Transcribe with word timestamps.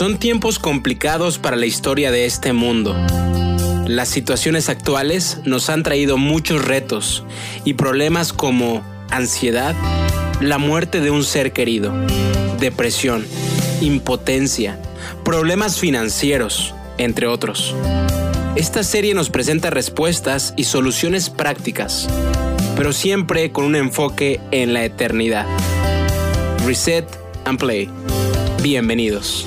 Son 0.00 0.16
tiempos 0.16 0.58
complicados 0.58 1.36
para 1.36 1.56
la 1.56 1.66
historia 1.66 2.10
de 2.10 2.24
este 2.24 2.54
mundo. 2.54 2.96
Las 3.86 4.08
situaciones 4.08 4.70
actuales 4.70 5.40
nos 5.44 5.68
han 5.68 5.82
traído 5.82 6.16
muchos 6.16 6.64
retos 6.64 7.22
y 7.66 7.74
problemas 7.74 8.32
como 8.32 8.82
ansiedad, 9.10 9.74
la 10.40 10.56
muerte 10.56 11.02
de 11.02 11.10
un 11.10 11.22
ser 11.22 11.52
querido, 11.52 11.92
depresión, 12.58 13.26
impotencia, 13.82 14.80
problemas 15.22 15.78
financieros, 15.78 16.72
entre 16.96 17.26
otros. 17.26 17.74
Esta 18.56 18.84
serie 18.84 19.12
nos 19.12 19.28
presenta 19.28 19.68
respuestas 19.68 20.54
y 20.56 20.64
soluciones 20.64 21.28
prácticas, 21.28 22.08
pero 22.74 22.94
siempre 22.94 23.52
con 23.52 23.66
un 23.66 23.76
enfoque 23.76 24.40
en 24.50 24.72
la 24.72 24.82
eternidad. 24.82 25.44
Reset 26.64 27.04
and 27.44 27.58
Play. 27.58 27.90
Bienvenidos. 28.62 29.44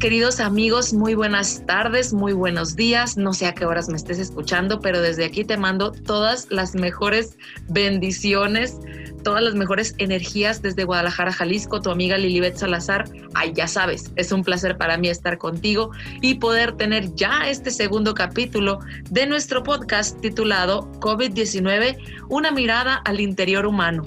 Queridos 0.00 0.40
amigos? 0.40 0.94
Muy 0.94 1.14
buenas 1.14 1.62
tardes, 1.66 2.14
muy 2.14 2.32
buenos 2.32 2.74
días. 2.74 3.18
No 3.18 3.34
sé 3.34 3.46
a 3.46 3.54
qué 3.54 3.66
horas 3.66 3.90
me 3.90 3.96
estés 3.96 4.18
escuchando, 4.18 4.80
pero 4.80 5.02
desde 5.02 5.26
aquí 5.26 5.44
te 5.44 5.58
mando 5.58 5.92
todas 5.92 6.46
las 6.50 6.74
mejores 6.74 7.36
bendiciones, 7.68 8.78
todas 9.22 9.42
las 9.42 9.54
mejores 9.54 9.94
energías 9.98 10.62
desde 10.62 10.84
Guadalajara, 10.84 11.32
Jalisco. 11.32 11.82
Tu 11.82 11.90
amiga 11.90 12.16
Lilibet 12.16 12.56
Salazar. 12.56 13.04
Ay, 13.34 13.52
ya 13.54 13.68
sabes, 13.68 14.10
es 14.16 14.32
un 14.32 14.42
placer 14.42 14.78
para 14.78 14.96
mí 14.96 15.10
estar 15.10 15.36
contigo 15.36 15.90
y 16.22 16.36
poder 16.36 16.72
tener 16.72 17.14
ya 17.14 17.50
este 17.50 17.70
segundo 17.70 18.14
capítulo 18.14 18.78
de 19.10 19.26
nuestro 19.26 19.62
podcast 19.62 20.18
titulado 20.22 20.90
COVID-19, 21.00 21.98
una 22.30 22.50
mirada 22.50 23.02
al 23.04 23.20
interior 23.20 23.66
humano. 23.66 24.02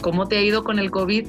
¿Cómo 0.00 0.26
te 0.26 0.38
ha 0.38 0.40
ido 0.40 0.64
con 0.64 0.78
el 0.78 0.90
COVID? 0.90 1.26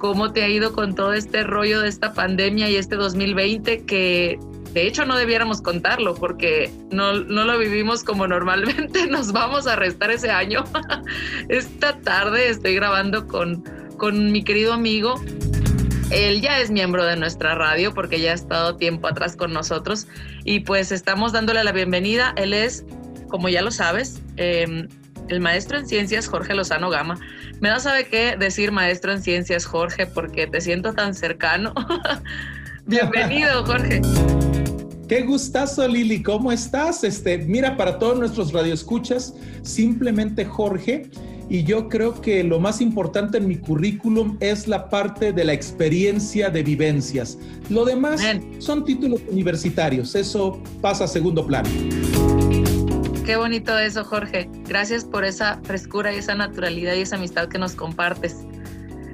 Cómo 0.00 0.32
te 0.32 0.42
ha 0.42 0.48
ido 0.48 0.72
con 0.72 0.94
todo 0.94 1.12
este 1.12 1.44
rollo 1.44 1.82
de 1.82 1.88
esta 1.88 2.14
pandemia 2.14 2.70
y 2.70 2.76
este 2.76 2.96
2020 2.96 3.84
que 3.84 4.38
de 4.72 4.86
hecho 4.86 5.04
no 5.04 5.16
debiéramos 5.16 5.60
contarlo 5.60 6.14
porque 6.14 6.72
no, 6.90 7.12
lo 7.12 7.58
vivimos 7.58 8.02
como 8.02 8.26
normalmente 8.26 9.06
nos 9.10 9.30
vamos 9.30 9.66
a 9.66 9.76
restar 9.76 10.10
ese 10.10 10.30
año. 10.30 10.64
Esta 11.48 11.98
tarde 12.00 12.48
estoy 12.48 12.74
grabando 12.74 13.26
con, 13.26 13.62
con 13.98 14.32
mi 14.32 14.42
querido 14.42 14.72
amigo. 14.72 15.20
Él 16.10 16.40
ya 16.40 16.58
es 16.60 16.70
miembro 16.70 17.04
de 17.04 17.16
nuestra 17.16 17.54
radio 17.54 17.92
porque 17.92 18.20
ya 18.20 18.30
ha 18.30 18.34
estado 18.34 18.76
tiempo 18.76 19.06
atrás 19.06 19.36
con 19.36 19.52
nosotros 19.52 20.08
y 20.44 20.60
pues 20.60 20.92
estamos 20.92 21.32
dándole 21.32 21.62
la 21.62 21.72
bienvenida. 21.72 22.32
Él 22.36 22.54
es, 22.54 22.86
como 23.28 23.50
ya 23.50 23.60
lo 23.60 23.70
sabes, 23.70 24.22
em, 24.36 24.88
el 25.30 25.40
maestro 25.40 25.78
en 25.78 25.86
ciencias 25.86 26.26
Jorge 26.28 26.54
Lozano 26.54 26.90
Gama. 26.90 27.18
Me 27.60 27.68
da 27.68 27.78
sabe 27.78 28.06
qué 28.06 28.36
decir 28.38 28.72
maestro 28.72 29.12
en 29.12 29.22
ciencias 29.22 29.64
Jorge 29.64 30.06
porque 30.06 30.46
te 30.46 30.60
siento 30.60 30.92
tan 30.92 31.14
cercano. 31.14 31.72
Bienvenido, 32.86 33.64
Jorge. 33.64 34.00
Qué 35.08 35.22
gustazo, 35.22 35.86
Lili. 35.86 36.22
¿Cómo 36.22 36.52
estás? 36.52 37.04
Este, 37.04 37.38
mira, 37.38 37.76
para 37.76 37.98
todos 37.98 38.18
nuestros 38.18 38.52
radioescuchas, 38.52 39.34
simplemente 39.62 40.44
Jorge. 40.44 41.10
Y 41.48 41.64
yo 41.64 41.88
creo 41.88 42.20
que 42.20 42.44
lo 42.44 42.60
más 42.60 42.80
importante 42.80 43.38
en 43.38 43.48
mi 43.48 43.56
currículum 43.56 44.36
es 44.38 44.68
la 44.68 44.88
parte 44.88 45.32
de 45.32 45.44
la 45.44 45.52
experiencia 45.52 46.48
de 46.48 46.62
vivencias. 46.62 47.38
Lo 47.68 47.84
demás 47.84 48.20
son 48.58 48.84
títulos 48.84 49.20
universitarios. 49.28 50.14
Eso 50.14 50.62
pasa 50.80 51.04
a 51.04 51.08
segundo 51.08 51.44
plano. 51.44 51.68
Qué 53.30 53.36
bonito 53.36 53.78
eso, 53.78 54.02
Jorge. 54.02 54.50
Gracias 54.66 55.04
por 55.04 55.24
esa 55.24 55.60
frescura 55.62 56.12
y 56.12 56.18
esa 56.18 56.34
naturalidad 56.34 56.96
y 56.96 57.02
esa 57.02 57.14
amistad 57.14 57.46
que 57.46 57.60
nos 57.60 57.76
compartes. 57.76 58.38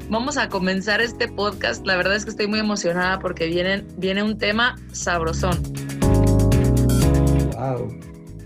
Vamos 0.08 0.38
a 0.38 0.48
comenzar 0.48 1.02
este 1.02 1.28
podcast. 1.28 1.86
La 1.86 1.98
verdad 1.98 2.16
es 2.16 2.24
que 2.24 2.30
estoy 2.30 2.46
muy 2.46 2.58
emocionada 2.58 3.18
porque 3.18 3.44
viene, 3.44 3.84
viene 3.98 4.22
un 4.22 4.38
tema 4.38 4.76
sabrosón. 4.90 5.62
Wow, 7.58 7.94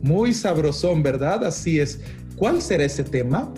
muy 0.02 0.34
sabrosón, 0.34 1.04
¿verdad? 1.04 1.44
Así 1.44 1.78
es. 1.78 2.00
¿Cuál 2.34 2.60
será 2.60 2.82
ese 2.82 3.04
tema? 3.04 3.54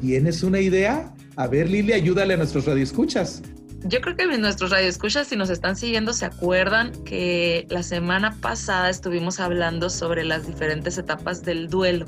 ¿Tienes 0.00 0.44
una 0.44 0.60
idea? 0.60 1.12
A 1.34 1.48
ver, 1.48 1.68
Lili, 1.68 1.92
ayúdale 1.92 2.34
a 2.34 2.36
nuestros 2.36 2.66
radioescuchas. 2.66 3.42
Yo 3.84 4.00
creo 4.00 4.16
que 4.16 4.26
nuestros 4.38 4.70
radioescuchas, 4.70 5.28
si 5.28 5.36
nos 5.36 5.50
están 5.50 5.76
siguiendo, 5.76 6.12
se 6.12 6.24
acuerdan 6.24 6.92
que 7.04 7.66
la 7.70 7.82
semana 7.82 8.36
pasada 8.40 8.90
estuvimos 8.90 9.38
hablando 9.38 9.88
sobre 9.88 10.24
las 10.24 10.46
diferentes 10.46 10.98
etapas 10.98 11.44
del 11.44 11.68
duelo, 11.68 12.06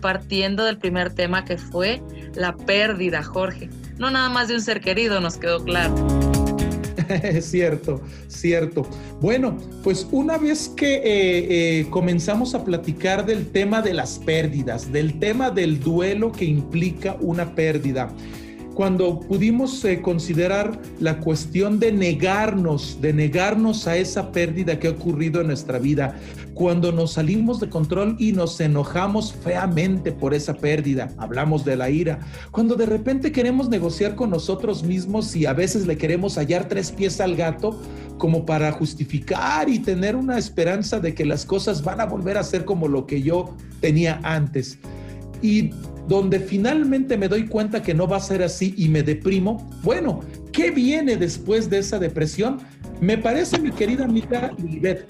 partiendo 0.00 0.64
del 0.64 0.78
primer 0.78 1.12
tema 1.12 1.44
que 1.44 1.58
fue 1.58 2.00
la 2.34 2.56
pérdida, 2.56 3.22
Jorge. 3.22 3.68
No 3.98 4.10
nada 4.10 4.28
más 4.28 4.46
de 4.46 4.54
un 4.54 4.60
ser 4.60 4.80
querido, 4.80 5.20
nos 5.20 5.36
quedó 5.38 5.62
claro. 5.64 5.94
cierto, 7.40 8.00
cierto. 8.28 8.86
Bueno, 9.20 9.56
pues 9.82 10.06
una 10.12 10.38
vez 10.38 10.68
que 10.68 10.96
eh, 10.96 11.00
eh, 11.80 11.86
comenzamos 11.90 12.54
a 12.54 12.64
platicar 12.64 13.26
del 13.26 13.48
tema 13.48 13.82
de 13.82 13.94
las 13.94 14.18
pérdidas, 14.18 14.92
del 14.92 15.18
tema 15.18 15.50
del 15.50 15.80
duelo 15.80 16.32
que 16.32 16.44
implica 16.44 17.16
una 17.20 17.54
pérdida, 17.54 18.08
cuando 18.78 19.18
pudimos 19.18 19.84
eh, 19.84 20.00
considerar 20.00 20.80
la 21.00 21.18
cuestión 21.18 21.80
de 21.80 21.90
negarnos, 21.90 23.00
de 23.00 23.12
negarnos 23.12 23.88
a 23.88 23.96
esa 23.96 24.30
pérdida 24.30 24.78
que 24.78 24.86
ha 24.86 24.92
ocurrido 24.92 25.40
en 25.40 25.48
nuestra 25.48 25.80
vida, 25.80 26.14
cuando 26.54 26.92
nos 26.92 27.14
salimos 27.14 27.58
de 27.58 27.68
control 27.68 28.14
y 28.20 28.30
nos 28.30 28.60
enojamos 28.60 29.32
feamente 29.32 30.12
por 30.12 30.32
esa 30.32 30.54
pérdida, 30.54 31.08
hablamos 31.18 31.64
de 31.64 31.74
la 31.74 31.90
ira, 31.90 32.20
cuando 32.52 32.76
de 32.76 32.86
repente 32.86 33.32
queremos 33.32 33.68
negociar 33.68 34.14
con 34.14 34.30
nosotros 34.30 34.84
mismos 34.84 35.34
y 35.34 35.44
a 35.44 35.54
veces 35.54 35.84
le 35.84 35.98
queremos 35.98 36.36
hallar 36.36 36.68
tres 36.68 36.92
pies 36.92 37.20
al 37.20 37.34
gato 37.34 37.82
como 38.16 38.46
para 38.46 38.70
justificar 38.70 39.68
y 39.68 39.80
tener 39.80 40.14
una 40.14 40.38
esperanza 40.38 41.00
de 41.00 41.14
que 41.14 41.24
las 41.24 41.44
cosas 41.44 41.82
van 41.82 42.00
a 42.00 42.06
volver 42.06 42.38
a 42.38 42.44
ser 42.44 42.64
como 42.64 42.86
lo 42.86 43.08
que 43.08 43.22
yo 43.22 43.56
tenía 43.80 44.20
antes. 44.22 44.78
Y 45.42 45.70
donde 46.08 46.40
finalmente 46.40 47.16
me 47.16 47.28
doy 47.28 47.46
cuenta 47.46 47.82
que 47.82 47.94
no 47.94 48.08
va 48.08 48.16
a 48.16 48.20
ser 48.20 48.42
así 48.42 48.74
y 48.76 48.88
me 48.88 49.02
deprimo, 49.02 49.68
bueno, 49.82 50.20
¿qué 50.52 50.70
viene 50.70 51.16
después 51.16 51.68
de 51.68 51.78
esa 51.78 51.98
depresión? 51.98 52.58
Me 53.00 53.18
parece, 53.18 53.60
mi 53.60 53.70
querida 53.70 54.04
amiga 54.04 54.52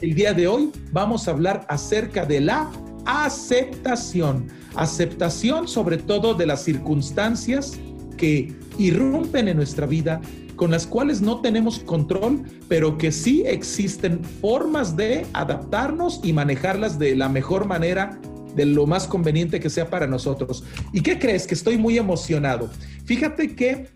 el 0.00 0.14
día 0.14 0.34
de 0.34 0.46
hoy 0.46 0.70
vamos 0.92 1.26
a 1.26 1.30
hablar 1.30 1.64
acerca 1.68 2.26
de 2.26 2.40
la 2.40 2.70
aceptación. 3.06 4.48
Aceptación 4.74 5.68
sobre 5.68 5.96
todo 5.96 6.34
de 6.34 6.46
las 6.46 6.64
circunstancias 6.64 7.78
que 8.16 8.52
irrumpen 8.76 9.48
en 9.48 9.56
nuestra 9.56 9.86
vida, 9.86 10.20
con 10.56 10.72
las 10.72 10.86
cuales 10.86 11.22
no 11.22 11.40
tenemos 11.40 11.78
control, 11.78 12.42
pero 12.68 12.98
que 12.98 13.12
sí 13.12 13.44
existen 13.46 14.22
formas 14.22 14.96
de 14.96 15.24
adaptarnos 15.32 16.20
y 16.24 16.32
manejarlas 16.32 16.98
de 16.98 17.14
la 17.14 17.28
mejor 17.28 17.66
manera 17.66 18.20
de 18.58 18.66
lo 18.66 18.86
más 18.86 19.06
conveniente 19.06 19.60
que 19.60 19.70
sea 19.70 19.88
para 19.88 20.06
nosotros. 20.06 20.64
¿Y 20.92 21.00
qué 21.00 21.18
crees? 21.18 21.46
Que 21.46 21.54
estoy 21.54 21.78
muy 21.78 21.96
emocionado. 21.96 22.68
Fíjate 23.06 23.54
que 23.54 23.86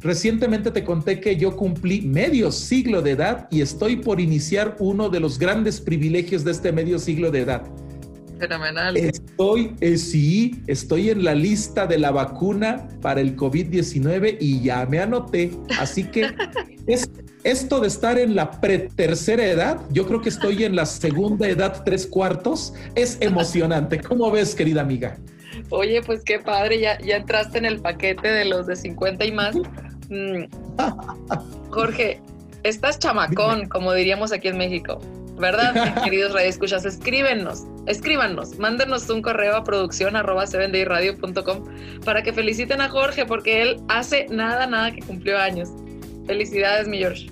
recientemente 0.00 0.70
te 0.70 0.84
conté 0.84 1.20
que 1.20 1.36
yo 1.36 1.56
cumplí 1.56 2.02
medio 2.02 2.50
siglo 2.50 3.00
de 3.02 3.12
edad 3.12 3.48
y 3.50 3.60
estoy 3.60 3.96
por 3.96 4.20
iniciar 4.20 4.76
uno 4.80 5.08
de 5.08 5.20
los 5.20 5.38
grandes 5.38 5.80
privilegios 5.80 6.44
de 6.44 6.50
este 6.50 6.72
medio 6.72 6.98
siglo 6.98 7.30
de 7.30 7.40
edad. 7.40 7.62
Fenomenal. 8.40 8.96
Estoy, 8.96 9.74
eh, 9.80 9.98
sí, 9.98 10.62
estoy 10.66 11.10
en 11.10 11.24
la 11.24 11.34
lista 11.34 11.86
de 11.86 11.98
la 11.98 12.10
vacuna 12.10 12.88
para 13.02 13.20
el 13.20 13.36
COVID-19 13.36 14.38
y 14.40 14.62
ya 14.62 14.86
me 14.86 14.98
anoté. 14.98 15.52
Así 15.78 16.04
que 16.04 16.30
es, 16.86 17.08
esto 17.44 17.80
de 17.80 17.88
estar 17.88 18.18
en 18.18 18.34
la 18.34 18.50
tercera 18.96 19.44
edad, 19.44 19.80
yo 19.90 20.06
creo 20.06 20.20
que 20.20 20.28
estoy 20.28 20.64
en 20.64 20.76
la 20.76 20.86
segunda 20.86 21.48
edad, 21.48 21.82
tres 21.84 22.06
cuartos, 22.06 22.74
es 22.94 23.18
emocionante. 23.20 24.00
¿Cómo 24.00 24.30
ves, 24.30 24.54
querida 24.54 24.82
amiga? 24.82 25.16
Oye, 25.70 26.02
pues 26.02 26.22
qué 26.24 26.38
padre, 26.38 26.80
ya, 26.80 26.98
ya 27.00 27.16
entraste 27.16 27.58
en 27.58 27.64
el 27.64 27.80
paquete 27.80 28.28
de 28.28 28.44
los 28.44 28.66
de 28.66 28.76
50 28.76 29.24
y 29.24 29.32
más. 29.32 29.56
Mm. 30.08 30.44
Jorge, 31.70 32.20
estás 32.62 32.98
chamacón, 32.98 33.68
como 33.68 33.92
diríamos 33.92 34.32
aquí 34.32 34.48
en 34.48 34.58
México. 34.58 35.00
¿verdad? 35.40 35.94
Queridos 36.04 36.32
radioescuchas, 36.32 36.84
escríbenos, 36.84 37.64
escríbanos, 37.86 38.58
mándenos 38.58 39.08
un 39.08 39.22
correo 39.22 39.56
a 39.56 39.64
producción 39.64 40.14
arroba 40.14 40.44
para 42.04 42.22
que 42.22 42.32
feliciten 42.32 42.80
a 42.80 42.88
Jorge 42.88 43.26
porque 43.26 43.62
él 43.62 43.80
hace 43.88 44.26
nada, 44.28 44.66
nada 44.66 44.92
que 44.92 45.00
cumplió 45.00 45.38
años. 45.38 45.70
Felicidades, 46.30 46.86
mi 46.86 46.98
George. 46.98 47.26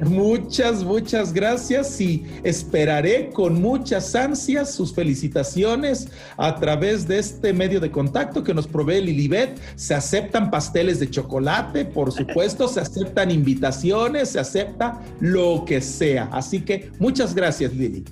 Muchas, 0.00 0.82
muchas 0.82 1.32
gracias 1.32 2.00
y 2.00 2.26
esperaré 2.42 3.30
con 3.30 3.62
muchas 3.62 4.12
ansias 4.16 4.74
sus 4.74 4.92
felicitaciones 4.92 6.08
a 6.36 6.56
través 6.56 7.06
de 7.06 7.20
este 7.20 7.52
medio 7.52 7.78
de 7.78 7.92
contacto 7.92 8.42
que 8.42 8.52
nos 8.52 8.66
provee 8.66 9.00
Lilibet. 9.02 9.56
Se 9.76 9.94
aceptan 9.94 10.50
pasteles 10.50 10.98
de 10.98 11.08
chocolate, 11.08 11.84
por 11.84 12.10
supuesto, 12.10 12.66
se 12.66 12.80
aceptan 12.80 13.30
invitaciones, 13.30 14.30
se 14.30 14.40
acepta 14.40 15.00
lo 15.20 15.64
que 15.64 15.80
sea. 15.80 16.28
Así 16.32 16.62
que 16.62 16.90
muchas 16.98 17.36
gracias, 17.36 17.72
Lili. 17.72 18.02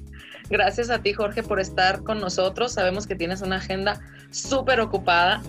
Gracias 0.51 0.89
a 0.89 1.03
ti, 1.03 1.15
Jorge, 1.15 1.43
por 1.43 1.59
estar 1.59 2.05
con 2.05 2.21
nosotros. 2.21 2.75
Sabemos 2.75 3.09
que 3.09 3.17
tienes 3.17 3.43
una 3.43 3.57
agenda 3.57 4.01
súper 4.31 4.79
ocupada. 4.79 5.43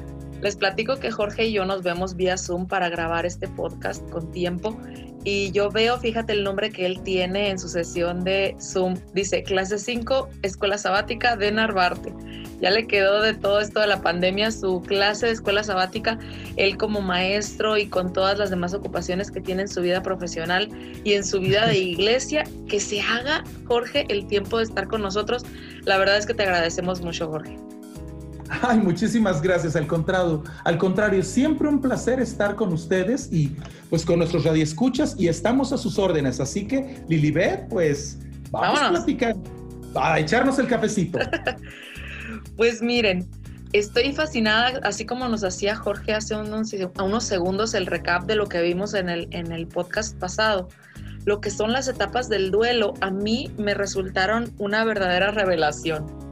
Les 0.44 0.56
platico 0.56 0.98
que 0.98 1.10
Jorge 1.10 1.46
y 1.46 1.54
yo 1.54 1.66
nos 1.66 1.82
vemos 1.82 2.16
vía 2.16 2.38
Zoom 2.38 2.68
para 2.68 2.90
grabar 2.90 3.26
este 3.26 3.48
podcast 3.48 4.08
con 4.10 4.32
tiempo. 4.32 4.78
Y 5.24 5.52
yo 5.52 5.72
veo, 5.72 5.98
fíjate 5.98 6.34
el 6.34 6.44
nombre 6.44 6.70
que 6.70 6.86
él 6.86 7.02
tiene 7.02 7.50
en 7.50 7.58
su 7.58 7.70
sesión 7.70 8.24
de 8.24 8.56
Zoom. 8.60 8.96
Dice, 9.14 9.42
clase 9.42 9.80
5, 9.80 10.30
escuela 10.44 10.78
sabática 10.78 11.36
de 11.38 11.52
Narvarte 11.52 12.14
ya 12.64 12.72
le 12.72 12.88
quedó 12.88 13.22
de 13.22 13.34
todo 13.34 13.60
esto 13.60 13.82
de 13.82 13.88
la 13.88 14.02
pandemia 14.02 14.50
su 14.50 14.82
clase 14.82 15.26
de 15.26 15.34
escuela 15.34 15.66
sabática, 15.66 16.18
él 16.56 16.78
como 16.78 17.02
maestro 17.02 17.78
y 17.78 17.88
con 17.88 18.14
todas 18.14 18.38
las 18.38 18.52
demás 18.52 18.74
ocupaciones 18.74 19.30
que 19.32 19.42
tiene 19.42 19.64
en 19.64 19.68
su 19.68 19.82
vida 19.82 20.02
profesional 20.02 20.70
y 21.04 21.12
en 21.12 21.26
su 21.26 21.42
vida 21.42 21.68
de 21.68 21.78
iglesia, 21.92 22.46
que 22.70 22.80
se 22.80 23.02
haga, 23.02 23.44
Jorge, 23.66 24.06
el 24.08 24.28
tiempo 24.28 24.60
de 24.60 24.64
estar 24.64 24.88
con 24.88 25.02
nosotros. 25.02 25.44
La 25.84 25.98
verdad 25.98 26.18
es 26.18 26.26
que 26.26 26.34
te 26.34 26.44
agradecemos 26.44 27.02
mucho, 27.02 27.28
Jorge. 27.28 27.58
Ay, 28.50 28.80
muchísimas 28.80 29.42
gracias. 29.42 29.76
Al 29.76 29.88
contrario, 29.88 30.44
al 30.64 30.78
contrario, 30.78 31.24
siempre 31.24 31.68
un 31.68 31.82
placer 31.82 32.20
estar 32.20 32.56
con 32.56 32.74
ustedes 32.74 33.30
y 33.32 33.56
pues 33.90 34.06
con 34.06 34.20
nuestros 34.20 34.44
radioescuchas 34.44 35.16
y 35.18 35.28
estamos 35.28 35.74
a 35.74 35.78
sus 35.78 35.98
órdenes. 35.98 36.40
Así 36.40 36.68
que, 36.68 37.04
Lilibet, 37.08 37.68
pues 37.70 38.20
vamos 38.52 38.82
a 38.82 38.90
platicar, 38.90 39.36
a 39.96 40.20
echarnos 40.20 40.60
el 40.60 40.68
cafecito. 40.68 41.20
Pues 42.56 42.84
miren, 42.84 43.28
estoy 43.74 44.14
fascinada, 44.14 44.80
así 44.84 45.06
como 45.06 45.28
nos 45.28 45.44
hacía 45.44 45.76
Jorge 45.76 46.14
hace 46.14 46.36
unos, 46.36 46.72
unos 47.02 47.24
segundos 47.24 47.74
el 47.74 47.88
recap 47.88 48.26
de 48.26 48.36
lo 48.36 48.48
que 48.48 48.62
vimos 48.62 48.94
en 48.94 49.10
el, 49.10 49.28
en 49.32 49.52
el 49.52 49.68
podcast 49.68 50.16
pasado. 50.20 50.70
Lo 51.26 51.42
que 51.42 51.50
son 51.50 51.72
las 51.72 51.88
etapas 51.88 52.30
del 52.30 52.52
duelo, 52.52 52.94
a 53.02 53.10
mí 53.10 53.52
me 53.58 53.74
resultaron 53.74 54.54
una 54.60 54.84
verdadera 54.84 55.32
revelación. 55.32 56.23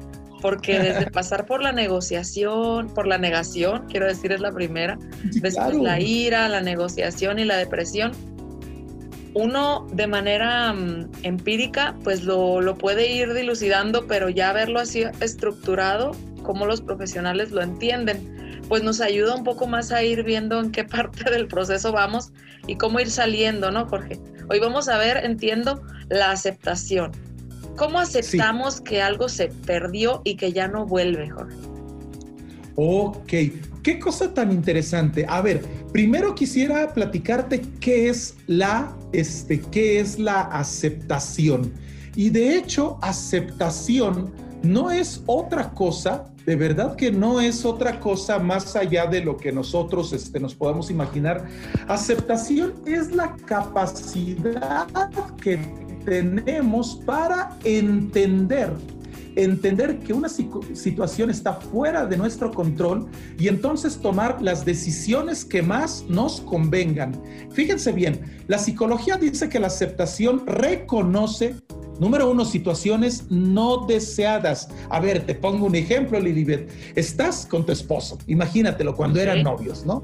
Porque 0.41 0.79
desde 0.79 1.11
pasar 1.11 1.45
por 1.45 1.61
la 1.61 1.71
negociación, 1.71 2.87
por 2.93 3.05
la 3.05 3.17
negación, 3.17 3.85
quiero 3.87 4.07
decir, 4.07 4.31
es 4.31 4.41
la 4.41 4.51
primera, 4.51 4.97
después 5.23 5.75
la 5.75 5.99
ira, 5.99 6.49
la 6.49 6.61
negociación 6.61 7.37
y 7.37 7.45
la 7.45 7.57
depresión, 7.57 8.11
uno 9.33 9.87
de 9.93 10.07
manera 10.07 10.73
mm, 10.73 11.09
empírica 11.23 11.95
pues 12.03 12.23
lo, 12.23 12.59
lo, 12.61 12.75
puede 12.75 13.11
ir 13.11 13.33
dilucidando, 13.33 14.07
pero 14.07 14.29
ya 14.29 14.51
verlo 14.51 14.79
así 14.79 15.05
estructurado, 15.19 16.11
como 16.43 16.65
los 16.65 16.81
profesionales 16.81 17.51
lo 17.51 17.61
entienden, 17.61 18.61
pues 18.67 18.83
nos 18.83 19.01
ayuda 19.01 19.35
un 19.35 19.43
poco 19.43 19.67
más 19.67 19.91
a 19.91 20.03
ir 20.03 20.23
viendo 20.23 20.59
en 20.59 20.71
qué 20.71 20.83
parte 20.85 21.29
del 21.29 21.47
proceso 21.47 21.91
vamos 21.91 22.31
y 22.67 22.75
cómo 22.75 22.99
ir 22.99 23.09
saliendo, 23.09 23.71
¿no, 23.71 23.85
Jorge? 23.87 24.19
Hoy 24.49 24.59
vamos 24.59 24.89
a 24.89 24.97
ver, 24.97 25.23
entiendo, 25.23 25.81
la 26.09 26.31
aceptación. 26.31 27.11
¿Cómo 27.81 27.97
aceptamos 27.97 28.79
que 28.79 29.01
algo 29.01 29.27
se 29.27 29.47
perdió 29.47 30.21
y 30.23 30.35
que 30.35 30.53
ya 30.53 30.67
no 30.67 30.85
vuelve, 30.85 31.31
Jorge? 31.31 31.57
Ok, 32.75 33.33
qué 33.81 33.99
cosa 33.99 34.31
tan 34.31 34.51
interesante. 34.51 35.25
A 35.27 35.41
ver, 35.41 35.63
primero 35.91 36.35
quisiera 36.35 36.93
platicarte 36.93 37.59
qué 37.79 38.09
es 38.09 38.35
la, 38.45 38.95
este, 39.13 39.61
qué 39.61 39.99
es 39.99 40.19
la 40.19 40.41
aceptación. 40.41 41.73
Y 42.15 42.29
de 42.29 42.55
hecho, 42.55 42.99
aceptación 43.01 44.31
no 44.61 44.91
es 44.91 45.23
otra 45.25 45.71
cosa, 45.71 46.25
de 46.45 46.55
verdad 46.55 46.95
que 46.95 47.11
no 47.11 47.41
es 47.41 47.65
otra 47.65 47.99
cosa 47.99 48.37
más 48.37 48.75
allá 48.75 49.07
de 49.07 49.21
lo 49.21 49.37
que 49.37 49.51
nosotros 49.51 50.13
este, 50.13 50.39
nos 50.39 50.53
podamos 50.53 50.91
imaginar. 50.91 51.47
Aceptación 51.87 52.75
es 52.85 53.15
la 53.15 53.35
capacidad 53.47 54.87
que 55.41 55.59
tenemos 56.05 57.01
para 57.05 57.57
entender 57.63 58.71
entender 59.35 59.99
que 59.99 60.13
una 60.13 60.27
situación 60.27 61.29
está 61.29 61.53
fuera 61.53 62.05
de 62.05 62.17
nuestro 62.17 62.51
control 62.51 63.09
y 63.39 63.47
entonces 63.47 63.97
tomar 63.97 64.41
las 64.41 64.65
decisiones 64.65 65.45
que 65.45 65.61
más 65.61 66.03
nos 66.09 66.41
convengan. 66.41 67.13
Fíjense 67.51 67.91
bien, 67.91 68.43
la 68.47 68.57
psicología 68.57 69.15
dice 69.15 69.49
que 69.49 69.59
la 69.59 69.67
aceptación 69.67 70.45
reconoce 70.45 71.55
Número 71.99 72.31
uno, 72.31 72.45
situaciones 72.45 73.29
no 73.29 73.85
deseadas. 73.85 74.69
A 74.89 74.99
ver, 74.99 75.23
te 75.23 75.35
pongo 75.35 75.67
un 75.67 75.75
ejemplo, 75.75 76.19
Lilibet. 76.19 76.67
Estás 76.95 77.45
con 77.45 77.63
tu 77.63 77.71
esposo, 77.71 78.17
imagínatelo 78.25 78.95
cuando 78.95 79.19
eran 79.19 79.43
novios, 79.43 79.85
¿no? 79.85 80.03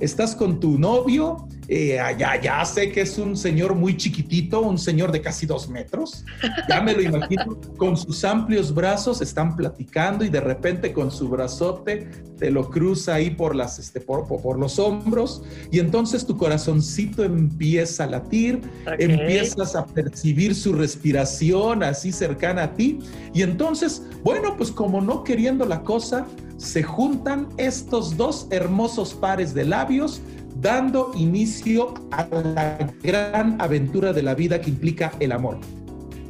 Estás 0.00 0.34
con 0.34 0.60
tu 0.60 0.78
novio 0.78 1.48
eh, 1.68 1.98
ya, 2.18 2.40
ya 2.40 2.64
sé 2.64 2.92
que 2.92 3.02
es 3.02 3.16
un 3.16 3.36
señor 3.36 3.74
muy 3.74 3.96
chiquitito, 3.96 4.60
un 4.60 4.78
señor 4.78 5.12
de 5.12 5.20
casi 5.20 5.46
dos 5.46 5.68
metros. 5.68 6.24
Ya 6.68 6.82
me 6.82 6.92
lo 6.92 7.00
imagino 7.00 7.58
con 7.76 7.96
sus 7.96 8.24
amplios 8.24 8.74
brazos, 8.74 9.22
están 9.22 9.56
platicando 9.56 10.24
y 10.24 10.28
de 10.28 10.40
repente 10.40 10.92
con 10.92 11.10
su 11.10 11.28
brazote 11.28 12.10
te 12.38 12.50
lo 12.50 12.68
cruza 12.68 13.14
ahí 13.14 13.30
por, 13.30 13.54
las, 13.54 13.78
este, 13.78 14.00
por, 14.00 14.26
por, 14.26 14.58
los 14.58 14.78
hombros. 14.78 15.42
Y 15.70 15.78
entonces 15.78 16.26
tu 16.26 16.36
corazoncito 16.36 17.24
empieza 17.24 18.04
a 18.04 18.08
latir, 18.08 18.60
empiezas 18.98 19.74
a 19.74 19.86
percibir 19.86 20.54
su 20.54 20.72
respiración 20.74 21.82
así 21.82 22.12
cercana 22.12 22.64
a 22.64 22.74
ti. 22.74 22.98
Y 23.32 23.42
entonces, 23.42 24.02
bueno, 24.22 24.56
pues 24.56 24.70
como 24.70 25.00
no 25.00 25.24
queriendo 25.24 25.64
la 25.64 25.82
cosa, 25.82 26.26
se 26.56 26.82
juntan 26.82 27.48
estos 27.56 28.16
dos 28.16 28.46
hermosos 28.50 29.14
pares 29.14 29.54
de 29.54 29.64
labios 29.64 30.20
dando 30.60 31.12
inicio 31.16 31.94
a 32.10 32.26
la 32.26 32.78
gran 33.02 33.60
aventura 33.60 34.12
de 34.12 34.22
la 34.22 34.34
vida 34.34 34.60
que 34.60 34.70
implica 34.70 35.12
el 35.20 35.32
amor. 35.32 35.58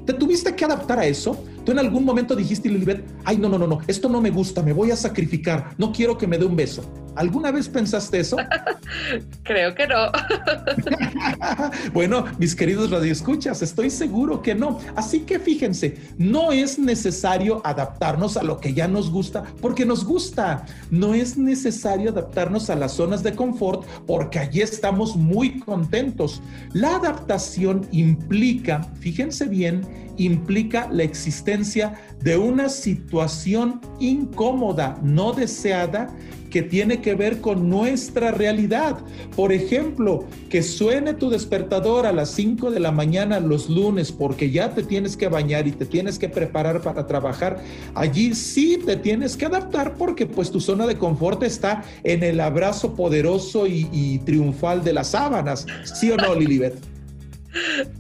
¿Te 0.07 0.13
tuviste 0.13 0.55
que 0.55 0.65
adaptar 0.65 0.99
a 0.99 1.07
eso? 1.07 1.43
¿Tú 1.65 1.73
en 1.73 1.79
algún 1.79 2.05
momento 2.05 2.37
dijiste, 2.37 2.69
Lilibet, 2.69 3.05
ay, 3.25 3.39
no, 3.39 3.49
no, 3.49 3.59
no, 3.59 3.67
no, 3.67 3.81
esto 3.87 4.09
no 4.09 4.21
me 4.21 4.31
gusta, 4.31 4.63
me 4.63 4.73
voy 4.73 4.91
a 4.91 4.97
sacrificar, 4.97 5.71
no 5.79 5.93
quiero 5.93 6.19
que 6.19 6.27
me 6.27 6.39
dé 6.39 6.45
un 6.45 6.57
beso? 6.57 6.85
¿Alguna 7.17 7.53
vez 7.53 7.69
pensaste 7.69 8.19
eso? 8.19 8.37
Creo 9.45 9.75
que 9.75 9.87
no. 9.87 10.11
bueno, 11.93 12.25
mis 12.39 12.57
queridos 12.57 12.91
radioescuchas, 12.91 13.63
estoy 13.63 13.91
seguro 13.91 14.43
que 14.43 14.55
no. 14.55 14.81
Así 14.97 15.21
que 15.21 15.39
fíjense, 15.39 15.97
no 16.19 16.51
es 16.51 16.79
necesario 16.79 17.63
adaptarnos 17.65 18.37
a 18.37 18.43
lo 18.43 18.59
que 18.59 18.75
ya 18.75 18.89
nos 18.89 19.11
gusta 19.11 19.45
porque 19.61 19.87
nos 19.87 20.05
gusta. 20.05 20.67
No 20.91 21.15
es 21.15 21.39
necesario 21.39 22.11
adaptarnos 22.11 22.69
a 22.69 22.75
las 22.75 22.93
zonas 22.93 23.23
de 23.23 23.35
confort 23.35 23.87
porque 24.07 24.41
allí 24.41 24.61
estamos 24.61 25.17
muy 25.17 25.61
contentos. 25.61 26.43
La 26.73 26.97
adaptación 26.97 27.87
implica, 27.93 28.83
fíjense 28.99 29.47
bien, 29.47 29.83
implica 30.17 30.89
la 30.91 31.03
existencia 31.03 31.95
de 32.23 32.37
una 32.37 32.69
situación 32.69 33.81
incómoda, 34.01 34.99
no 35.03 35.33
deseada, 35.33 36.09
que 36.55 36.63
tiene 36.63 37.01
que 37.01 37.17
ver 37.17 37.41
con 37.41 37.69
nuestra 37.69 38.31
realidad. 38.31 38.99
Por 39.35 39.53
ejemplo, 39.53 40.25
que 40.49 40.63
suene 40.63 41.13
tu 41.13 41.29
despertador 41.29 42.07
a 42.07 42.13
las 42.13 42.31
5 42.31 42.71
de 42.71 42.79
la 42.79 42.93
mañana 42.93 43.41
los 43.41 43.69
lunes 43.69 44.13
porque 44.13 44.53
ya 44.53 44.73
te 44.73 44.85
tienes 44.85 45.17
que 45.17 45.27
bañar 45.27 45.67
y 45.67 45.73
te 45.73 45.85
tienes 45.85 46.17
que 46.17 46.29
preparar 46.29 46.81
para 46.81 47.09
trabajar. 47.09 47.61
Allí 47.97 48.37
sí 48.37 48.79
te 48.87 48.95
tienes 48.95 49.37
que 49.37 49.47
adaptar 49.47 49.95
porque 49.95 50.27
pues 50.27 50.53
tu 50.53 50.61
zona 50.61 50.87
de 50.87 50.97
confort 50.97 51.43
está 51.43 51.83
en 52.05 52.23
el 52.23 52.39
abrazo 52.39 52.95
poderoso 52.95 53.67
y, 53.67 54.21
triunfal 54.25 54.85
de 54.85 54.93
las 54.93 55.09
sábanas. 55.09 55.67
¿Sí 55.83 56.13
o 56.13 56.17
no, 56.17 56.37
Lilibet? 56.37 56.94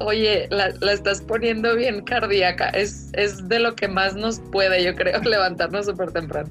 Oye, 0.00 0.48
la, 0.50 0.68
estás 0.92 1.20
poniendo 1.22 1.74
bien 1.76 2.02
cardíaca. 2.02 2.68
Es, 2.70 3.10
es 3.12 3.48
de 3.48 3.58
lo 3.58 3.74
que 3.74 3.88
más 3.88 4.14
nos 4.14 4.40
puede, 4.52 4.82
yo 4.82 4.94
creo, 4.94 5.20
levantarnos 5.24 5.86
súper 5.86 6.12
temprano. 6.12 6.50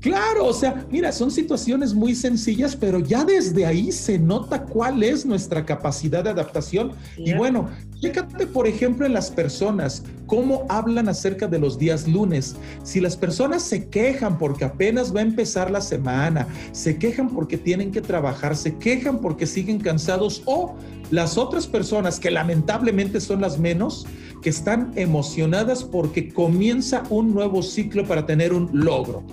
Claro, 0.00 0.46
o 0.46 0.52
sea, 0.52 0.86
mira, 0.90 1.10
son 1.10 1.30
situaciones 1.30 1.94
muy 1.94 2.14
sencillas, 2.14 2.76
pero 2.76 3.00
ya 3.00 3.24
desde 3.24 3.66
ahí 3.66 3.90
se 3.90 4.18
nota 4.18 4.62
cuál 4.62 5.02
es 5.02 5.24
nuestra 5.24 5.64
capacidad 5.64 6.22
de 6.22 6.30
adaptación. 6.30 6.92
Y 7.16 7.34
bueno, 7.34 7.68
fíjate, 8.00 8.46
por 8.46 8.66
ejemplo, 8.66 9.06
en 9.06 9.14
las 9.14 9.30
personas, 9.30 10.04
cómo 10.26 10.66
hablan 10.68 11.08
acerca 11.08 11.46
de 11.46 11.58
los 11.58 11.78
días 11.78 12.06
lunes. 12.06 12.56
Si 12.82 13.00
las 13.00 13.16
personas 13.16 13.62
se 13.62 13.88
quejan 13.88 14.38
porque 14.38 14.64
apenas 14.64 15.14
va 15.14 15.20
a 15.20 15.24
empezar 15.24 15.70
la 15.70 15.80
semana, 15.80 16.46
se 16.72 16.98
quejan 16.98 17.30
porque 17.30 17.56
tienen 17.56 17.90
que 17.90 18.00
trabajar, 18.00 18.56
se 18.56 18.76
quejan 18.76 19.20
porque 19.20 19.46
siguen 19.46 19.78
cansados 19.78 20.42
o 20.44 20.76
las 21.10 21.38
otras 21.38 21.66
personas 21.66 22.20
que 22.20 22.30
lamentablemente 22.30 23.20
son 23.20 23.40
las 23.40 23.58
menos, 23.58 24.06
que 24.42 24.50
están 24.50 24.92
emocionadas 24.96 25.84
porque 25.84 26.32
comienza 26.32 27.02
un 27.10 27.32
nuevo 27.32 27.62
ciclo 27.62 28.04
para 28.04 28.26
tener 28.26 28.52
un 28.52 28.68
logro. 28.72 29.24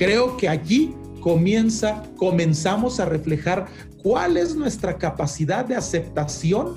Creo 0.00 0.38
que 0.38 0.48
allí 0.48 0.94
comienza, 1.20 2.02
comenzamos 2.16 3.00
a 3.00 3.04
reflejar 3.04 3.66
cuál 4.02 4.38
es 4.38 4.56
nuestra 4.56 4.96
capacidad 4.96 5.62
de 5.62 5.76
aceptación 5.76 6.72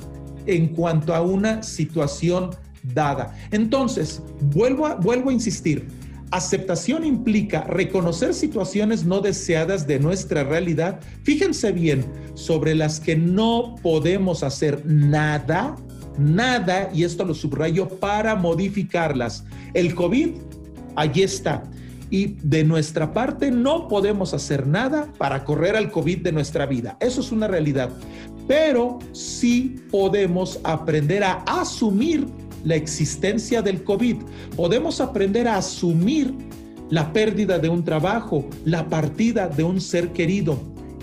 en 0.45 0.67
cuanto 0.67 1.15
a 1.15 1.21
una 1.21 1.63
situación 1.63 2.49
dada. 2.93 3.33
Entonces, 3.51 4.21
vuelvo 4.53 4.87
a, 4.87 4.95
vuelvo 4.95 5.29
a 5.29 5.33
insistir, 5.33 5.87
aceptación 6.31 7.05
implica 7.05 7.61
reconocer 7.61 8.33
situaciones 8.33 9.05
no 9.05 9.21
deseadas 9.21 9.87
de 9.87 9.99
nuestra 9.99 10.43
realidad, 10.43 10.99
fíjense 11.23 11.71
bien, 11.71 12.03
sobre 12.33 12.75
las 12.75 12.99
que 12.99 13.15
no 13.15 13.75
podemos 13.81 14.43
hacer 14.43 14.85
nada 14.85 15.77
nada, 16.17 16.91
y 16.93 17.05
esto 17.05 17.23
lo 17.25 17.33
subrayo, 17.33 17.87
para 17.87 18.35
modificarlas. 18.35 19.45
El 19.73 19.95
COVID, 19.95 20.31
allí 20.95 21.23
está. 21.23 21.63
Y 22.13 22.35
de 22.43 22.63
nuestra 22.63 23.11
parte 23.11 23.49
no 23.49 23.87
podemos 23.87 24.35
hacer 24.35 24.67
nada 24.67 25.11
para 25.17 25.43
correr 25.43 25.75
al 25.75 25.89
COVID 25.89 26.19
de 26.19 26.31
nuestra 26.31 26.67
vida. 26.67 26.95
Eso 26.99 27.21
es 27.21 27.31
una 27.31 27.47
realidad. 27.47 27.89
Pero 28.47 28.99
sí 29.13 29.77
podemos 29.89 30.59
aprender 30.63 31.23
a 31.23 31.43
asumir 31.47 32.27
la 32.63 32.75
existencia 32.75 33.63
del 33.63 33.83
COVID. 33.83 34.17
Podemos 34.55 35.01
aprender 35.01 35.47
a 35.47 35.57
asumir 35.57 36.31
la 36.91 37.11
pérdida 37.11 37.57
de 37.57 37.69
un 37.69 37.83
trabajo, 37.83 38.47
la 38.63 38.87
partida 38.89 39.47
de 39.47 39.63
un 39.63 39.81
ser 39.81 40.09
querido 40.09 40.59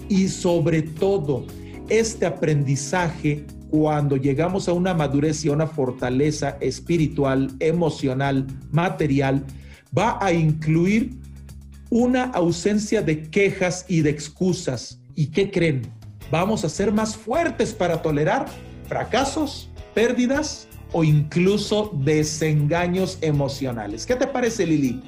y 0.09 0.29
sobre 0.29 0.83
todo 0.83 1.45
este 1.89 2.25
aprendizaje 2.25 3.47
cuando 3.69 4.17
llegamos 4.17 4.69
a 4.69 4.75
una 4.75 4.95
madurez 4.95 5.45
y 5.45 5.49
a 5.49 5.55
una 5.55 5.67
fortaleza 5.67 6.57
espiritual, 6.61 7.51
emocional, 7.59 8.47
material, 8.71 9.45
va 9.97 10.19
a 10.21 10.33
incluir 10.33 11.19
una 11.91 12.25
ausencia 12.25 13.03
de 13.03 13.29
quejas 13.31 13.85
y 13.89 14.03
de 14.03 14.11
excusas. 14.11 15.01
¿Y 15.15 15.29
qué 15.29 15.51
creen? 15.51 15.83
Vamos 16.31 16.65
a 16.65 16.69
ser 16.69 16.93
más 16.93 17.17
fuertes 17.17 17.75
para 17.75 18.01
tolerar 18.01 18.47
fracasos, 18.87 19.69
pérdidas 19.95 20.69
o 20.93 21.05
incluso 21.05 21.91
desengaños 22.05 23.19
emocionales. 23.21 24.07
¿Qué 24.07 24.17
te 24.17 24.27
parece, 24.27 24.67
Lili? 24.67 25.03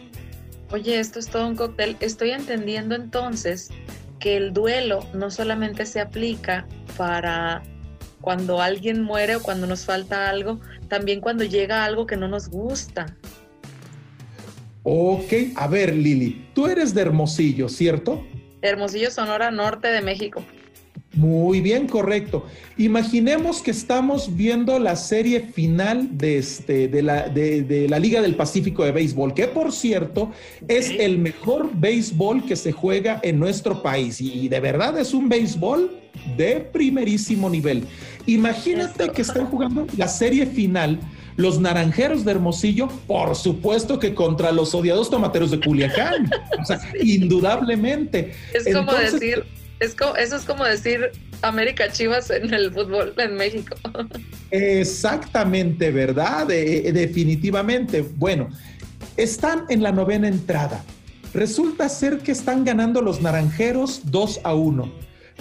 Oye, 0.72 0.98
esto 0.98 1.18
es 1.18 1.28
todo 1.28 1.46
un 1.46 1.56
cóctel. 1.56 1.96
Estoy 2.00 2.30
entendiendo 2.30 2.94
entonces 2.94 3.70
que 4.18 4.36
el 4.36 4.52
duelo 4.52 5.06
no 5.12 5.30
solamente 5.30 5.84
se 5.86 6.00
aplica 6.00 6.66
para 6.96 7.62
cuando 8.20 8.62
alguien 8.62 9.02
muere 9.02 9.36
o 9.36 9.42
cuando 9.42 9.66
nos 9.66 9.84
falta 9.84 10.30
algo, 10.30 10.60
también 10.88 11.20
cuando 11.20 11.44
llega 11.44 11.84
algo 11.84 12.06
que 12.06 12.16
no 12.16 12.28
nos 12.28 12.48
gusta. 12.48 13.16
Ok, 14.84 15.32
a 15.54 15.68
ver 15.68 15.94
Lili, 15.94 16.48
tú 16.54 16.66
eres 16.66 16.92
de 16.92 17.02
Hermosillo, 17.02 17.68
¿cierto? 17.68 18.26
Hermosillo, 18.62 19.10
Sonora, 19.10 19.50
norte 19.52 19.88
de 19.88 20.02
México. 20.02 20.42
Muy 21.14 21.60
bien, 21.60 21.86
correcto. 21.88 22.46
Imaginemos 22.78 23.60
que 23.60 23.70
estamos 23.70 24.34
viendo 24.34 24.78
la 24.78 24.96
serie 24.96 25.40
final 25.40 26.08
de, 26.16 26.38
este, 26.38 26.88
de, 26.88 27.02
la, 27.02 27.28
de, 27.28 27.86
la 27.88 27.98
Liga 27.98 28.22
del 28.22 28.34
Pacífico 28.34 28.82
de 28.82 28.92
Béisbol, 28.92 29.34
que 29.34 29.46
por 29.46 29.72
cierto 29.72 30.30
es 30.68 30.90
el 30.90 31.18
mejor 31.18 31.70
béisbol 31.74 32.46
que 32.46 32.56
se 32.56 32.72
juega 32.72 33.20
en 33.22 33.38
nuestro 33.38 33.82
país 33.82 34.22
y 34.22 34.48
de 34.48 34.60
verdad 34.60 34.98
es 34.98 35.12
un 35.12 35.28
béisbol 35.28 35.90
de 36.36 36.60
primerísimo 36.72 37.50
nivel. 37.50 37.84
Imagínate 38.26 39.10
que 39.10 39.22
están 39.22 39.46
jugando 39.46 39.86
la 39.96 40.08
serie 40.08 40.46
final. 40.46 40.98
Los 41.36 41.58
naranjeros 41.58 42.24
de 42.24 42.32
Hermosillo, 42.32 42.88
por 43.06 43.34
supuesto 43.36 43.98
que 43.98 44.14
contra 44.14 44.52
los 44.52 44.74
odiados 44.74 45.08
tomateros 45.08 45.50
de 45.50 45.60
Culiacán. 45.60 46.30
O 46.60 46.64
sea, 46.64 46.78
indudablemente. 47.02 48.34
Es 48.52 48.74
como 48.74 48.92
decir, 48.92 49.44
eso 49.82 50.36
es 50.36 50.44
como 50.44 50.64
decir 50.64 51.10
América 51.42 51.90
Chivas 51.90 52.30
en 52.30 52.52
el 52.54 52.72
fútbol 52.72 53.14
en 53.18 53.36
México. 53.36 53.74
Exactamente, 54.50 55.90
¿verdad? 55.90 56.46
definitivamente. 56.46 58.02
Bueno, 58.16 58.48
están 59.16 59.64
en 59.68 59.82
la 59.82 59.92
novena 59.92 60.28
entrada. 60.28 60.84
Resulta 61.34 61.88
ser 61.88 62.18
que 62.18 62.32
están 62.32 62.64
ganando 62.64 63.00
los 63.00 63.20
naranjeros 63.20 64.02
2 64.04 64.40
a 64.44 64.54
1. 64.54 64.92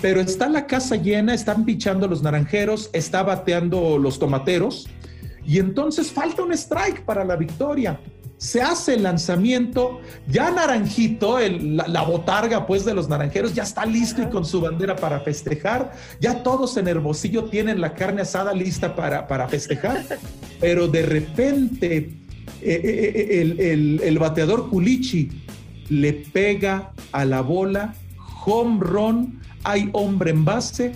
Pero 0.02 0.22
está 0.22 0.50
la 0.50 0.66
casa 0.66 0.96
llena, 0.96 1.34
están 1.34 1.66
pichando 1.66 2.08
los 2.08 2.24
naranjeros, 2.24 2.90
está 2.94 3.24
bateando 3.24 3.98
los 3.98 4.18
tomateros. 4.18 4.88
Y 5.46 5.60
entonces 5.60 6.12
falta 6.12 6.44
un 6.44 6.54
strike 6.54 7.04
para 7.04 7.26
la 7.26 7.36
victoria 7.36 8.00
se 8.42 8.60
hace 8.60 8.96
el 8.96 9.04
lanzamiento, 9.04 10.02
ya 10.28 10.50
Naranjito, 10.50 11.38
la, 11.38 12.02
botarga 12.02 12.66
pues 12.66 12.84
de 12.84 12.96
los 12.96 13.08
naranjeros, 13.08 13.54
ya 13.54 13.62
está 13.62 13.86
listo 13.86 14.24
y 14.24 14.30
con 14.30 14.46
su 14.46 14.60
bandera 14.60 14.96
para 14.96 15.20
festejar, 15.20 15.92
ya 16.20 16.42
todos 16.42 16.76
en 16.78 16.88
Hermosillo 16.88 17.44
tienen 17.44 17.80
la 17.80 17.94
carne 17.94 18.24
asada 18.24 18.52
lista 18.52 18.96
para, 18.96 19.28
para 19.28 19.48
festejar, 19.48 20.04
pero 20.60 20.88
de 20.88 21.04
repente 21.04 21.98
eh, 21.98 22.12
eh, 22.64 23.14
eh, 23.16 23.72
el, 23.74 24.02
el, 24.04 24.18
bateador 24.18 24.72
Culichi 24.72 25.30
le 25.90 26.12
pega 26.12 26.94
a 27.12 27.26
la 27.26 27.42
bola, 27.42 27.94
home 28.44 28.80
run, 28.80 29.40
hay 29.64 29.92
hombre 29.94 30.32
en 30.32 30.46
base 30.46 30.94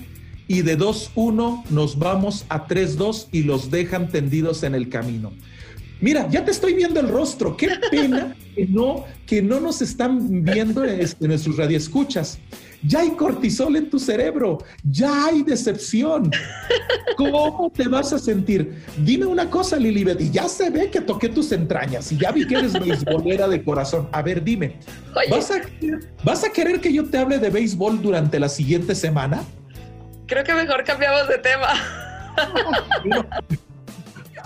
y 0.47 0.63
de 0.63 0.79
2-1 0.79 1.65
nos 1.69 1.99
vamos 1.99 2.43
a 2.49 2.65
3-2 2.65 3.27
y 3.31 3.43
los 3.43 3.69
dejan 3.69 4.09
tendidos 4.09 4.63
en 4.63 4.73
el 4.73 4.89
camino. 4.89 5.31
Mira, 6.01 6.27
ya 6.29 6.43
te 6.43 6.51
estoy 6.51 6.73
viendo 6.73 6.99
el 6.99 7.09
rostro. 7.09 7.55
Qué 7.55 7.69
pena 7.91 8.35
que 8.55 8.65
no, 8.65 9.05
que 9.25 9.41
no 9.41 9.59
nos 9.59 9.81
están 9.81 10.43
viendo 10.43 10.83
este, 10.83 11.27
nuestros 11.27 11.57
radioescuchas. 11.57 12.39
Ya 12.83 12.99
hay 12.99 13.11
cortisol 13.11 13.75
en 13.75 13.89
tu 13.89 13.97
cerebro, 13.97 14.59
ya 14.83 15.25
hay 15.25 15.41
decepción. 15.41 16.29
¿Cómo 17.17 17.71
te 17.75 17.87
vas 17.87 18.13
a 18.13 18.19
sentir? 18.19 18.83
Dime 18.97 19.25
una 19.25 19.49
cosa, 19.49 19.77
Lilibet, 19.77 20.21
y 20.21 20.29
ya 20.29 20.47
se 20.47 20.69
ve 20.69 20.91
que 20.91 21.01
toqué 21.01 21.29
tus 21.29 21.51
entrañas 21.51 22.11
y 22.11 22.17
ya 22.17 22.31
vi 22.31 22.45
que 22.45 22.55
eres 22.55 22.73
beisbolera 22.73 23.47
de 23.47 23.63
corazón. 23.63 24.07
A 24.11 24.21
ver, 24.21 24.43
dime, 24.43 24.77
¿vas 25.31 25.49
a, 25.49 25.61
¿vas 26.23 26.43
a 26.43 26.51
querer 26.51 26.79
que 26.79 26.93
yo 26.93 27.05
te 27.05 27.17
hable 27.17 27.39
de 27.39 27.49
béisbol 27.49 28.01
durante 28.01 28.39
la 28.39 28.49
siguiente 28.49 28.93
semana? 28.93 29.43
Creo 30.27 30.43
que 30.43 30.53
mejor 30.53 30.83
cambiamos 30.83 31.27
de 31.27 31.37
tema 31.39 31.69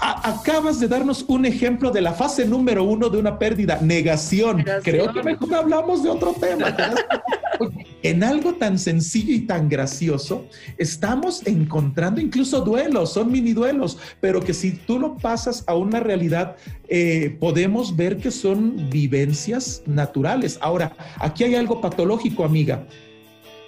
acabas 0.01 0.79
de 0.79 0.87
darnos 0.87 1.25
un 1.27 1.45
ejemplo 1.45 1.91
de 1.91 2.01
la 2.01 2.13
fase 2.13 2.45
número 2.45 2.83
uno 2.83 3.09
de 3.09 3.17
una 3.17 3.37
pérdida, 3.37 3.79
negación. 3.81 4.65
Creo 4.83 5.13
que 5.13 5.23
mejor 5.23 5.53
hablamos 5.53 6.03
de 6.03 6.09
otro 6.09 6.33
tema. 6.33 6.75
en 8.03 8.23
algo 8.23 8.53
tan 8.53 8.79
sencillo 8.79 9.33
y 9.33 9.41
tan 9.41 9.67
gracioso, 9.69 10.47
estamos 10.77 11.45
encontrando 11.45 12.21
incluso 12.21 12.61
duelos, 12.61 13.13
son 13.13 13.31
mini 13.31 13.53
duelos, 13.53 13.97
pero 14.21 14.41
que 14.41 14.53
si 14.53 14.71
tú 14.71 14.99
lo 14.99 15.17
pasas 15.17 15.63
a 15.67 15.75
una 15.75 15.99
realidad, 15.99 16.55
eh, 16.87 17.35
podemos 17.39 17.95
ver 17.95 18.17
que 18.17 18.31
son 18.31 18.89
vivencias 18.89 19.83
naturales. 19.85 20.57
Ahora, 20.61 20.95
aquí 21.19 21.43
hay 21.43 21.55
algo 21.55 21.81
patológico, 21.81 22.45
amiga. 22.45 22.85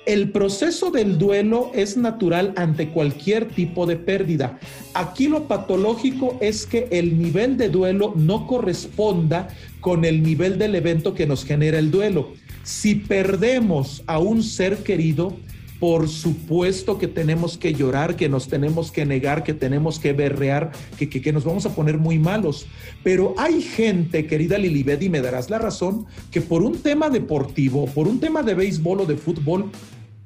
El 0.06 0.32
proceso 0.32 0.90
del 0.90 1.20
duelo 1.20 1.72
es 1.76 1.96
natural 1.96 2.54
ante 2.56 2.90
cualquier 2.90 3.48
tipo 3.50 3.86
de 3.86 3.98
pérdida. 3.98 4.60
Aquí 4.96 5.28
lo 5.28 5.48
patológico 5.48 6.38
es 6.42 6.66
que 6.66 6.88
el 6.90 7.22
nivel 7.22 7.56
de 7.56 7.70
duelo 7.70 8.14
no 8.16 8.48
corresponda 8.48 9.50
con 9.80 10.04
el 10.04 10.24
nivel 10.24 10.58
del 10.58 10.74
evento 10.74 11.14
que 11.14 11.28
nos 11.28 11.46
genera 11.46 11.78
el 11.78 11.92
duelo. 11.92 12.34
Si 12.64 12.96
perdemos 12.96 14.04
a 14.08 14.18
un 14.18 14.42
ser 14.42 14.78
querido, 14.78 15.38
por 15.82 16.08
supuesto 16.10 17.00
que 17.00 17.08
tenemos 17.08 17.58
que 17.58 17.74
llorar, 17.74 18.16
que 18.16 18.30
nos 18.30 18.48
tenemos 18.48 18.92
que 18.92 19.04
negar, 19.04 19.44
que 19.44 19.56
tenemos 19.56 19.98
que 19.98 20.14
berrear, 20.14 20.72
que, 20.96 21.10
que, 21.10 21.34
nos 21.34 21.44
vamos 21.44 21.66
a 21.66 21.74
poner 21.74 21.98
muy 21.98 22.20
malos. 22.20 22.68
Pero 23.04 23.34
hay 23.36 23.64
gente, 23.64 24.28
querida 24.28 24.60
Lilibet, 24.60 25.02
y 25.02 25.10
me 25.10 25.22
darás 25.22 25.50
la 25.50 25.58
razón, 25.58 26.06
que 26.30 26.40
por 26.40 26.62
un 26.62 26.78
tema 26.78 27.10
deportivo, 27.10 27.88
por 27.88 28.08
un 28.08 28.20
tema 28.20 28.44
de 28.44 28.54
béisbol 28.54 29.02
o 29.02 29.06
de 29.08 29.18
fútbol, 29.18 29.72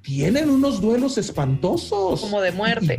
tienen 0.02 0.50
unos 0.50 0.82
duelos 0.82 1.18
espantosos. 1.18 2.20
Como 2.20 2.42
de 2.42 2.52
muerte. 2.52 2.98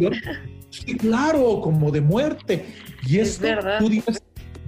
sí, 0.70 0.96
claro, 0.96 1.60
como 1.60 1.90
de 1.90 2.00
muerte. 2.00 2.64
Y 3.06 3.18
es 3.18 3.38
verdad. 3.38 3.80
Tú 3.80 3.90
dime, 3.90 4.04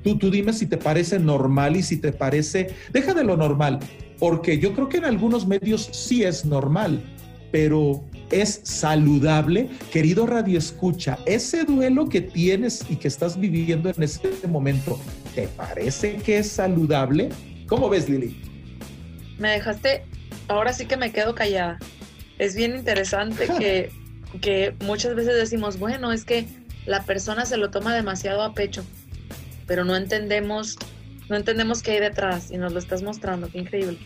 tú, 0.05 0.19
tú 0.19 0.31
dime 0.31 0.53
si 0.53 0.67
te 0.67 0.77
parece 0.77 1.19
normal 1.19 1.75
y 1.75 1.83
si 1.83 1.97
te 1.97 2.13
parece, 2.13 2.69
deja 2.93 3.15
de 3.15 3.25
lo 3.25 3.39
normal, 3.39 3.79
porque 4.19 4.59
yo 4.59 4.75
creo 4.75 4.91
que 4.91 4.99
en 4.99 5.07
algunos 5.07 5.47
medios 5.47 5.89
sí 5.91 6.23
es 6.23 6.45
normal 6.45 7.03
pero 7.51 8.05
es 8.31 8.61
saludable. 8.65 9.69
Querido 9.91 10.27
Radio 10.27 10.59
Escucha, 10.59 11.19
ese 11.27 11.65
duelo 11.65 12.09
que 12.09 12.21
tienes 12.21 12.85
y 12.89 12.97
que 12.97 13.09
estás 13.09 13.39
viviendo 13.39 13.89
en 13.91 14.03
este 14.03 14.31
momento, 14.47 15.01
¿te 15.35 15.49
parece 15.49 16.17
que 16.17 16.39
es 16.39 16.51
saludable? 16.51 17.31
¿Cómo 17.67 17.89
ves, 17.89 18.09
Lili? 18.09 18.41
Me 19.39 19.51
dejaste, 19.51 20.05
ahora 20.49 20.73
sí 20.73 20.87
que 20.87 20.97
me 20.97 21.13
quedo 21.13 21.35
callada. 21.35 21.79
Es 22.39 22.55
bien 22.55 22.75
interesante 22.75 23.49
que, 23.59 23.91
que 24.41 24.75
muchas 24.85 25.15
veces 25.15 25.37
decimos, 25.37 25.79
bueno, 25.79 26.13
es 26.13 26.25
que 26.25 26.47
la 26.87 27.05
persona 27.05 27.47
se 27.47 27.57
lo 27.57 27.71
toma 27.71 27.95
demasiado 27.95 28.43
a 28.43 28.55
pecho, 28.55 28.85
pero 29.67 29.85
no 29.85 29.97
entendemos, 29.97 30.77
no 31.29 31.37
entendemos 31.37 31.83
qué 31.83 31.93
hay 31.93 32.01
detrás 32.01 32.51
y 32.51 32.57
nos 32.57 32.73
lo 32.73 32.79
estás 32.79 33.03
mostrando, 33.03 33.49
qué 33.51 33.59
increíble. 33.59 33.99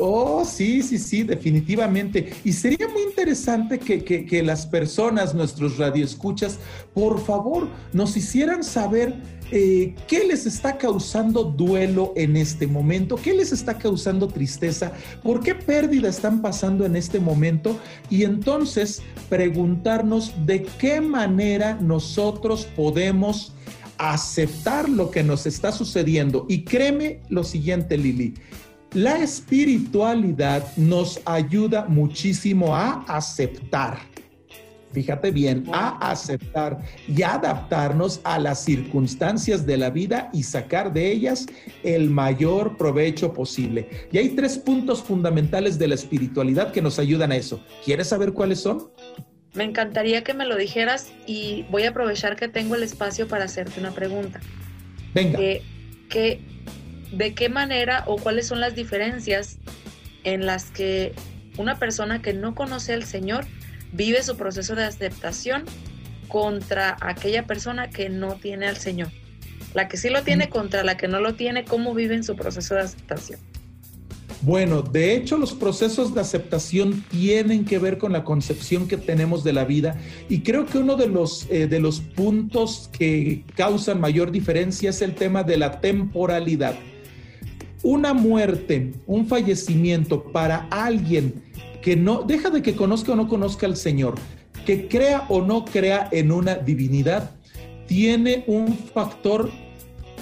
Oh, 0.00 0.44
sí, 0.44 0.80
sí, 0.82 0.96
sí, 0.96 1.24
definitivamente. 1.24 2.32
Y 2.44 2.52
sería 2.52 2.86
muy 2.88 3.02
interesante 3.02 3.80
que, 3.80 4.42
las 4.44 4.64
personas, 4.64 5.34
nuestros 5.34 5.76
radioescuchas, 5.76 6.58
por 6.94 7.20
favor, 7.20 7.68
nos 7.92 8.16
hicieran 8.16 8.62
saber 8.62 9.16
eh, 9.50 9.96
qué 10.06 10.24
les 10.24 10.46
está 10.46 10.78
causando 10.78 11.42
duelo 11.42 12.12
en 12.14 12.36
este 12.36 12.68
momento, 12.68 13.16
qué 13.16 13.34
les 13.34 13.50
está 13.50 13.76
causando 13.76 14.28
tristeza, 14.28 14.92
por 15.22 15.42
qué 15.42 15.56
pérdida 15.56 16.08
están 16.08 16.42
pasando 16.42 16.86
en 16.86 16.94
este 16.94 17.18
momento 17.18 17.76
y 18.08 18.22
entonces 18.22 19.02
preguntarnos 19.28 20.32
de 20.46 20.62
qué 20.78 21.00
manera 21.00 21.76
nosotros 21.80 22.66
podemos 22.76 23.52
aceptar 23.96 24.88
lo 24.88 25.10
que 25.10 25.24
nos 25.24 25.44
está 25.46 25.72
sucediendo. 25.72 26.46
Y 26.48 26.62
créeme 26.62 27.20
lo 27.28 27.42
siguiente, 27.42 27.98
Lili, 27.98 28.34
la 28.92 29.18
espiritualidad 29.18 30.64
nos 30.76 31.20
ayuda 31.24 31.86
muchísimo 31.88 32.74
a 32.74 33.04
aceptar. 33.06 33.98
Fíjate 34.92 35.30
bien, 35.30 35.64
a 35.70 36.10
aceptar 36.10 36.78
y 37.06 37.22
adaptarnos 37.22 38.20
a 38.24 38.38
las 38.38 38.64
circunstancias 38.64 39.66
de 39.66 39.76
la 39.76 39.90
vida 39.90 40.30
y 40.32 40.42
sacar 40.42 40.92
de 40.94 41.12
ellas 41.12 41.46
el 41.82 42.08
mayor 42.08 42.78
provecho 42.78 43.34
posible. 43.34 44.08
Y 44.10 44.18
hay 44.18 44.30
tres 44.30 44.56
puntos 44.56 45.02
fundamentales 45.02 45.78
de 45.78 45.88
la 45.88 45.94
espiritualidad 45.94 46.72
que 46.72 46.80
nos 46.80 46.98
ayudan 46.98 47.32
a 47.32 47.36
eso. 47.36 47.62
¿Quieres 47.84 48.08
saber 48.08 48.32
cuáles 48.32 48.60
son? 48.60 48.90
Me 49.52 49.64
encantaría 49.64 50.24
que 50.24 50.32
me 50.32 50.46
lo 50.46 50.56
dijeras 50.56 51.12
y 51.26 51.66
voy 51.70 51.82
a 51.82 51.90
aprovechar 51.90 52.36
que 52.36 52.48
tengo 52.48 52.74
el 52.74 52.82
espacio 52.82 53.28
para 53.28 53.44
hacerte 53.44 53.80
una 53.80 53.90
pregunta. 53.90 54.40
Venga. 55.14 55.38
¿Qué, 56.08 56.40
de 57.12 57.34
qué 57.34 57.48
manera 57.48 58.04
o 58.06 58.16
cuáles 58.16 58.46
son 58.46 58.60
las 58.60 58.74
diferencias 58.74 59.58
en 60.24 60.46
las 60.46 60.70
que 60.70 61.14
una 61.56 61.78
persona 61.78 62.22
que 62.22 62.32
no 62.32 62.54
conoce 62.54 62.92
al 62.92 63.04
Señor 63.04 63.46
vive 63.92 64.22
su 64.22 64.36
proceso 64.36 64.74
de 64.74 64.84
aceptación 64.84 65.64
contra 66.28 66.96
aquella 67.00 67.46
persona 67.46 67.90
que 67.90 68.08
no 68.10 68.34
tiene 68.34 68.66
al 68.66 68.76
Señor. 68.76 69.08
La 69.74 69.88
que 69.88 69.96
sí 69.96 70.08
lo 70.08 70.22
tiene 70.22 70.48
contra 70.48 70.84
la 70.84 70.96
que 70.96 71.08
no 71.08 71.20
lo 71.20 71.34
tiene, 71.34 71.64
¿cómo 71.64 71.94
vive 71.94 72.14
en 72.14 72.24
su 72.24 72.36
proceso 72.36 72.74
de 72.74 72.82
aceptación? 72.82 73.40
Bueno, 74.42 74.82
de 74.82 75.16
hecho 75.16 75.36
los 75.36 75.52
procesos 75.52 76.14
de 76.14 76.20
aceptación 76.20 77.04
tienen 77.10 77.64
que 77.64 77.78
ver 77.78 77.98
con 77.98 78.12
la 78.12 78.22
concepción 78.22 78.86
que 78.86 78.96
tenemos 78.96 79.42
de 79.42 79.52
la 79.52 79.64
vida 79.64 79.98
y 80.28 80.42
creo 80.42 80.64
que 80.64 80.78
uno 80.78 80.96
de 80.96 81.08
los, 81.08 81.48
eh, 81.50 81.66
de 81.66 81.80
los 81.80 82.00
puntos 82.00 82.88
que 82.96 83.42
causan 83.56 84.00
mayor 84.00 84.30
diferencia 84.30 84.90
es 84.90 85.02
el 85.02 85.16
tema 85.16 85.42
de 85.42 85.56
la 85.56 85.80
temporalidad 85.80 86.76
una 87.82 88.14
muerte, 88.14 88.92
un 89.06 89.26
fallecimiento 89.26 90.24
para 90.32 90.66
alguien 90.70 91.42
que 91.82 91.96
no, 91.96 92.22
deja 92.22 92.50
de 92.50 92.62
que 92.62 92.74
conozca 92.74 93.12
o 93.12 93.16
no 93.16 93.28
conozca 93.28 93.66
al 93.66 93.76
Señor, 93.76 94.16
que 94.66 94.88
crea 94.88 95.26
o 95.28 95.42
no 95.42 95.64
crea 95.64 96.08
en 96.12 96.32
una 96.32 96.56
divinidad, 96.56 97.30
tiene 97.86 98.44
un 98.46 98.76
factor, 98.76 99.50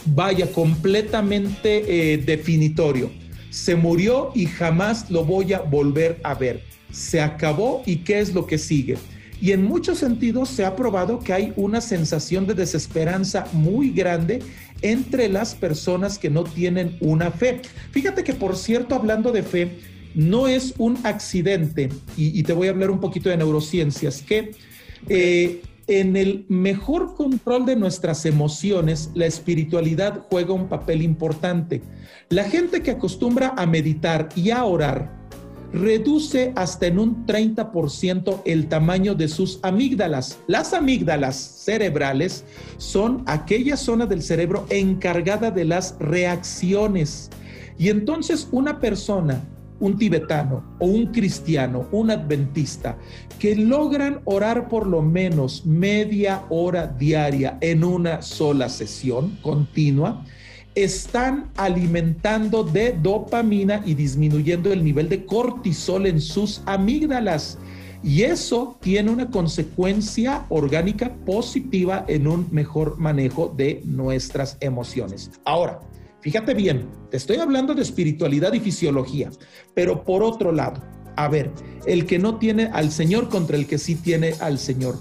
vaya, 0.06 0.52
completamente 0.52 2.12
eh, 2.12 2.18
definitorio. 2.18 3.10
Se 3.50 3.74
murió 3.74 4.30
y 4.34 4.46
jamás 4.46 5.10
lo 5.10 5.24
voy 5.24 5.52
a 5.52 5.60
volver 5.60 6.20
a 6.22 6.34
ver. 6.34 6.62
Se 6.92 7.20
acabó 7.20 7.82
y 7.86 7.96
¿qué 7.96 8.20
es 8.20 8.34
lo 8.34 8.46
que 8.46 8.58
sigue? 8.58 8.96
Y 9.40 9.52
en 9.52 9.64
muchos 9.64 9.98
sentidos 9.98 10.48
se 10.48 10.64
ha 10.64 10.76
probado 10.76 11.20
que 11.20 11.32
hay 11.32 11.52
una 11.56 11.80
sensación 11.80 12.46
de 12.46 12.54
desesperanza 12.54 13.46
muy 13.52 13.90
grande 13.90 14.40
entre 14.82 15.28
las 15.28 15.54
personas 15.54 16.18
que 16.18 16.30
no 16.30 16.44
tienen 16.44 16.96
una 17.00 17.30
fe. 17.30 17.62
Fíjate 17.90 18.24
que, 18.24 18.34
por 18.34 18.56
cierto, 18.56 18.94
hablando 18.94 19.32
de 19.32 19.42
fe, 19.42 19.78
no 20.14 20.48
es 20.48 20.74
un 20.78 20.98
accidente, 21.04 21.90
y, 22.16 22.42
te 22.42 22.52
voy 22.52 22.68
a 22.68 22.70
hablar 22.70 22.90
un 22.90 23.00
poquito 23.00 23.28
de 23.28 23.36
neurociencias, 23.36 24.22
que 24.22 24.52
eh, 25.08 25.60
en 25.86 26.16
el 26.16 26.46
mejor 26.48 27.14
control 27.14 27.66
de 27.66 27.76
nuestras 27.76 28.26
emociones, 28.26 29.10
la 29.14 29.26
espiritualidad 29.26 30.26
juega 30.28 30.52
un 30.52 30.68
papel 30.68 31.02
importante. 31.02 31.82
La 32.28 32.44
gente 32.44 32.82
que 32.82 32.92
acostumbra 32.92 33.54
a 33.56 33.66
meditar 33.66 34.30
y 34.34 34.50
a 34.50 34.64
orar, 34.64 35.15
reduce 35.76 36.52
hasta 36.56 36.86
en 36.86 36.98
un 36.98 37.26
30% 37.26 38.42
el 38.44 38.66
tamaño 38.68 39.14
de 39.14 39.28
sus 39.28 39.60
amígdalas. 39.62 40.38
Las 40.46 40.72
amígdalas 40.72 41.36
cerebrales 41.36 42.44
son 42.78 43.22
aquella 43.26 43.76
zona 43.76 44.06
del 44.06 44.22
cerebro 44.22 44.66
encargada 44.70 45.50
de 45.50 45.64
las 45.64 45.96
reacciones. 46.00 47.30
Y 47.78 47.90
entonces 47.90 48.48
una 48.52 48.80
persona, 48.80 49.44
un 49.78 49.98
tibetano 49.98 50.64
o 50.78 50.86
un 50.86 51.06
cristiano, 51.12 51.86
un 51.92 52.10
adventista, 52.10 52.96
que 53.38 53.54
logran 53.54 54.22
orar 54.24 54.68
por 54.68 54.86
lo 54.86 55.02
menos 55.02 55.66
media 55.66 56.44
hora 56.48 56.86
diaria 56.86 57.58
en 57.60 57.84
una 57.84 58.22
sola 58.22 58.70
sesión 58.70 59.36
continua, 59.42 60.24
están 60.76 61.50
alimentando 61.56 62.62
de 62.62 62.92
dopamina 62.92 63.82
y 63.84 63.94
disminuyendo 63.94 64.72
el 64.72 64.84
nivel 64.84 65.08
de 65.08 65.24
cortisol 65.24 66.06
en 66.06 66.20
sus 66.20 66.62
amígdalas. 66.66 67.58
Y 68.04 68.22
eso 68.22 68.78
tiene 68.80 69.10
una 69.10 69.30
consecuencia 69.30 70.44
orgánica 70.50 71.16
positiva 71.24 72.04
en 72.06 72.28
un 72.28 72.46
mejor 72.52 72.98
manejo 72.98 73.52
de 73.56 73.80
nuestras 73.84 74.58
emociones. 74.60 75.30
Ahora, 75.46 75.80
fíjate 76.20 76.52
bien, 76.52 76.88
te 77.10 77.16
estoy 77.16 77.38
hablando 77.38 77.74
de 77.74 77.82
espiritualidad 77.82 78.52
y 78.52 78.60
fisiología, 78.60 79.30
pero 79.74 80.04
por 80.04 80.22
otro 80.22 80.52
lado, 80.52 80.82
a 81.16 81.28
ver, 81.28 81.50
el 81.86 82.04
que 82.04 82.18
no 82.18 82.38
tiene 82.38 82.66
al 82.66 82.92
Señor 82.92 83.30
contra 83.30 83.56
el 83.56 83.66
que 83.66 83.78
sí 83.78 83.94
tiene 83.94 84.34
al 84.40 84.58
Señor 84.58 84.98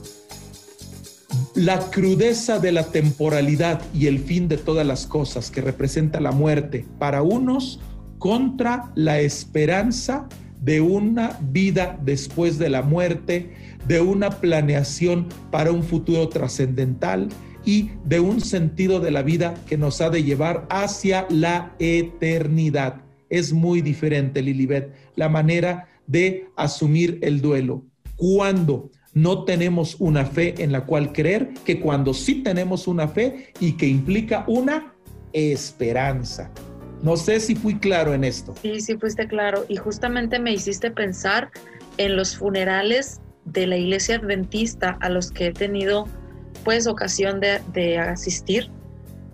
la 1.56 1.80
crudeza 1.90 2.60
de 2.60 2.72
la 2.72 2.84
temporalidad 2.92 3.82
y 3.94 4.08
el 4.08 4.20
fin 4.20 4.48
de 4.48 4.58
todas 4.58 4.86
las 4.86 5.08
cosas 5.08 5.50
que 5.50 5.62
representa 5.62 6.20
la 6.20 6.32
muerte 6.32 6.86
para 7.00 7.22
unos 7.22 7.80
contra 8.20 8.92
la 8.96 9.20
esperanza 9.20 10.28
de 10.62 10.82
una 10.82 11.38
vida 11.52 12.00
después 12.04 12.58
de 12.58 12.70
la 12.70 12.82
muerte, 12.82 13.54
de 13.88 14.02
una 14.02 14.32
planeación 14.32 15.28
para 15.52 15.72
un 15.72 15.84
futuro 15.84 16.28
trascendental 16.30 17.30
y 17.66 17.92
de 18.04 18.20
un 18.20 18.42
sentido 18.42 19.00
de 19.00 19.12
la 19.12 19.22
vida 19.22 19.56
que 19.68 19.78
nos 19.78 20.02
ha 20.02 20.10
de 20.10 20.24
llevar 20.24 20.66
hacia 20.70 21.28
la 21.30 21.76
eternidad. 21.80 23.02
Es 23.30 23.54
muy 23.54 23.82
diferente, 23.82 24.42
Lilibet, 24.42 24.94
la 25.16 25.30
manera 25.30 25.88
de 26.08 26.48
asumir 26.56 27.20
el 27.22 27.42
duelo. 27.42 27.84
Cuando 28.16 28.92
no 29.16 29.46
tenemos 29.46 29.96
una 30.00 30.26
fe 30.26 30.54
en 30.62 30.72
la 30.72 30.86
cual 30.86 31.14
creer, 31.14 31.54
que 31.66 31.80
cuando 31.80 32.14
sí 32.14 32.44
tenemos 32.44 32.86
una 32.86 33.08
fe 33.08 33.54
y 33.62 33.74
que 33.78 33.88
implica 33.88 34.44
una 34.46 34.94
esperanza. 35.32 36.52
No 37.02 37.16
sé 37.16 37.40
si 37.40 37.56
fui 37.56 37.80
claro 37.80 38.14
en 38.14 38.26
esto. 38.26 38.54
Sí, 38.62 38.82
sí 38.82 38.98
fuiste 38.98 39.26
claro. 39.28 39.66
Y 39.70 39.78
justamente 39.78 40.38
me 40.38 40.52
hiciste 40.52 40.92
pensar 40.92 41.50
en 41.98 42.18
los 42.18 42.36
funerales 42.36 43.22
de 43.46 43.68
la 43.68 43.78
iglesia 43.78 44.18
adventista 44.18 44.98
a 45.00 45.10
los 45.10 45.32
que 45.32 45.48
he 45.48 45.54
tenido 45.54 46.08
pues 46.66 46.86
ocasión 46.86 47.40
de, 47.40 47.98
asistir. 47.98 48.70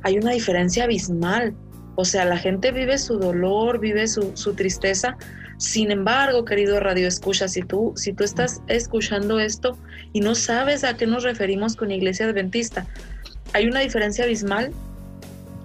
Hay 0.04 0.18
una 0.18 0.32
diferencia 0.32 0.84
abismal. 0.84 1.56
O 1.96 2.06
sea, 2.06 2.26
la 2.26 2.38
gente 2.38 2.72
vive 2.72 3.00
su 3.00 3.18
dolor, 3.18 3.80
vive 3.80 4.08
su, 4.08 4.32
su 4.36 4.54
tristeza, 4.54 5.18
sin 5.62 5.92
embargo, 5.92 6.44
querido 6.44 6.80
Radio 6.80 7.08
Escucha, 7.08 7.48
si 7.48 7.62
tú, 7.62 7.94
si 7.96 8.14
tú 8.14 8.24
estás 8.24 8.64
escuchando 8.68 9.40
esto 9.40 9.78
y 10.12 10.22
no 10.22 10.34
sabes 10.34 10.84
a 10.84 10.98
qué 10.98 11.06
nos 11.06 11.22
referimos 11.22 11.76
con 11.76 11.92
Iglesia 11.92 12.26
Adventista, 12.26 12.88
hay 13.54 13.68
una 13.68 13.82
diferencia 13.82 14.24
abismal 14.24 14.72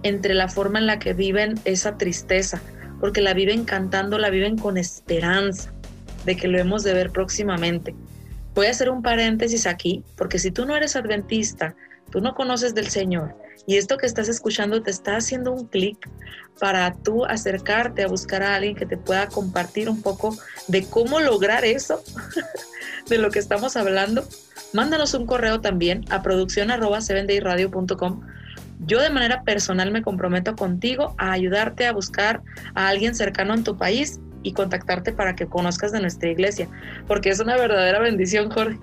entre 0.02 0.34
la 0.34 0.48
forma 0.48 0.80
en 0.80 0.86
la 0.86 0.98
que 0.98 1.14
viven 1.14 1.54
esa 1.64 1.96
tristeza, 1.96 2.60
porque 3.00 3.22
la 3.22 3.32
viven 3.32 3.64
cantando, 3.64 4.18
la 4.18 4.28
viven 4.28 4.58
con 4.58 4.76
esperanza 4.76 5.72
de 6.26 6.36
que 6.36 6.46
lo 6.46 6.58
hemos 6.58 6.84
de 6.84 6.92
ver 6.92 7.10
próximamente. 7.10 7.94
Voy 8.54 8.66
a 8.66 8.72
hacer 8.72 8.90
un 8.90 9.00
paréntesis 9.00 9.66
aquí, 9.66 10.04
porque 10.14 10.38
si 10.38 10.50
tú 10.50 10.66
no 10.66 10.76
eres 10.76 10.94
adventista, 10.94 11.74
tú 12.16 12.22
no 12.22 12.34
conoces 12.34 12.74
del 12.74 12.88
Señor 12.88 13.36
y 13.66 13.76
esto 13.76 13.98
que 13.98 14.06
estás 14.06 14.30
escuchando 14.30 14.82
te 14.82 14.90
está 14.90 15.18
haciendo 15.18 15.52
un 15.52 15.66
clic 15.66 15.98
para 16.58 16.94
tú 16.94 17.26
acercarte 17.26 18.04
a 18.04 18.08
buscar 18.08 18.42
a 18.42 18.54
alguien 18.54 18.74
que 18.74 18.86
te 18.86 18.96
pueda 18.96 19.28
compartir 19.28 19.90
un 19.90 20.00
poco 20.00 20.34
de 20.66 20.86
cómo 20.86 21.20
lograr 21.20 21.66
eso, 21.66 22.02
de 23.10 23.18
lo 23.18 23.30
que 23.30 23.38
estamos 23.38 23.76
hablando, 23.76 24.26
mándanos 24.72 25.12
un 25.12 25.26
correo 25.26 25.60
también 25.60 26.06
a 26.08 26.22
producción 26.22 26.70
arroba 26.70 27.00
Yo 28.86 29.00
de 29.02 29.10
manera 29.10 29.42
personal 29.42 29.90
me 29.90 30.00
comprometo 30.00 30.56
contigo 30.56 31.14
a 31.18 31.32
ayudarte 31.32 31.86
a 31.86 31.92
buscar 31.92 32.40
a 32.74 32.88
alguien 32.88 33.14
cercano 33.14 33.52
en 33.52 33.62
tu 33.62 33.76
país 33.76 34.20
y 34.42 34.54
contactarte 34.54 35.12
para 35.12 35.36
que 35.36 35.48
conozcas 35.48 35.92
de 35.92 36.00
nuestra 36.00 36.30
iglesia, 36.30 36.66
porque 37.06 37.28
es 37.28 37.40
una 37.40 37.58
verdadera 37.58 38.00
bendición, 38.00 38.50
Jorge. 38.50 38.78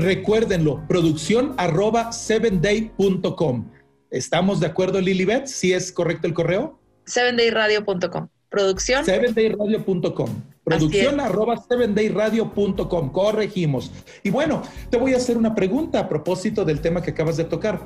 Recuérdenlo, 0.00 0.82
producción 0.88 1.52
arroba 1.58 2.10
sevenday.com. 2.10 3.70
¿Estamos 4.10 4.58
de 4.58 4.66
acuerdo, 4.66 4.98
Lilibet? 4.98 5.46
¿Si 5.46 5.74
es 5.74 5.92
correcto 5.92 6.26
el 6.26 6.32
correo? 6.32 6.80
sevendayradio.com. 7.04 8.28
Producción. 8.48 9.04
sevendayradio.com. 9.04 10.42
Producción 10.64 11.20
arroba 11.20 11.56
sevendayradio.com. 11.68 13.12
Corregimos. 13.12 13.92
Y 14.22 14.30
bueno, 14.30 14.62
te 14.88 14.96
voy 14.96 15.12
a 15.12 15.18
hacer 15.18 15.36
una 15.36 15.54
pregunta 15.54 16.00
a 16.00 16.08
propósito 16.08 16.64
del 16.64 16.80
tema 16.80 17.02
que 17.02 17.10
acabas 17.10 17.36
de 17.36 17.44
tocar. 17.44 17.82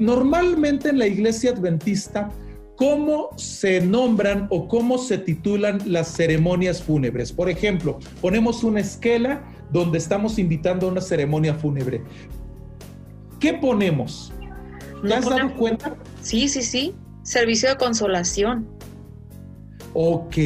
Normalmente 0.00 0.88
en 0.88 0.98
la 0.98 1.06
iglesia 1.06 1.52
adventista, 1.52 2.30
¿cómo 2.76 3.30
se 3.36 3.80
nombran 3.80 4.46
o 4.50 4.68
cómo 4.68 4.98
se 4.98 5.18
titulan 5.18 5.80
las 5.86 6.08
ceremonias 6.08 6.82
fúnebres? 6.82 7.32
Por 7.32 7.48
ejemplo, 7.48 7.98
ponemos 8.20 8.64
una 8.64 8.80
esquela 8.80 9.44
donde 9.70 9.98
estamos 9.98 10.38
invitando 10.38 10.88
a 10.88 10.92
una 10.92 11.00
ceremonia 11.00 11.54
fúnebre. 11.54 12.02
¿Qué 13.40 13.54
ponemos? 13.54 14.32
¿Te 15.06 15.14
has 15.14 15.28
dado 15.28 15.54
cuenta? 15.54 15.96
Sí, 16.20 16.48
sí, 16.48 16.62
sí. 16.62 16.94
Servicio 17.22 17.68
de 17.70 17.76
consolación. 17.76 18.66
Ok, 19.92 20.36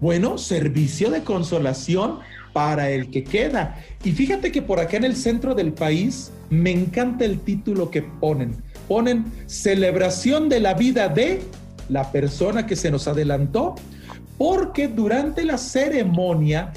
bueno, 0.00 0.36
servicio 0.38 1.10
de 1.10 1.22
consolación 1.22 2.18
para 2.52 2.90
el 2.90 3.10
que 3.10 3.22
queda. 3.24 3.78
Y 4.04 4.12
fíjate 4.12 4.50
que 4.50 4.62
por 4.62 4.80
acá 4.80 4.96
en 4.96 5.04
el 5.04 5.16
centro 5.16 5.54
del 5.54 5.72
país 5.72 6.32
me 6.50 6.70
encanta 6.70 7.24
el 7.24 7.40
título 7.40 7.90
que 7.90 8.02
ponen. 8.02 8.56
Ponen 8.88 9.24
celebración 9.46 10.48
de 10.48 10.60
la 10.60 10.74
vida 10.74 11.08
de 11.08 11.40
la 11.90 12.10
persona 12.12 12.66
que 12.66 12.76
se 12.76 12.90
nos 12.90 13.08
adelantó, 13.08 13.74
porque 14.38 14.88
durante 14.88 15.44
la 15.44 15.58
ceremonia 15.58 16.72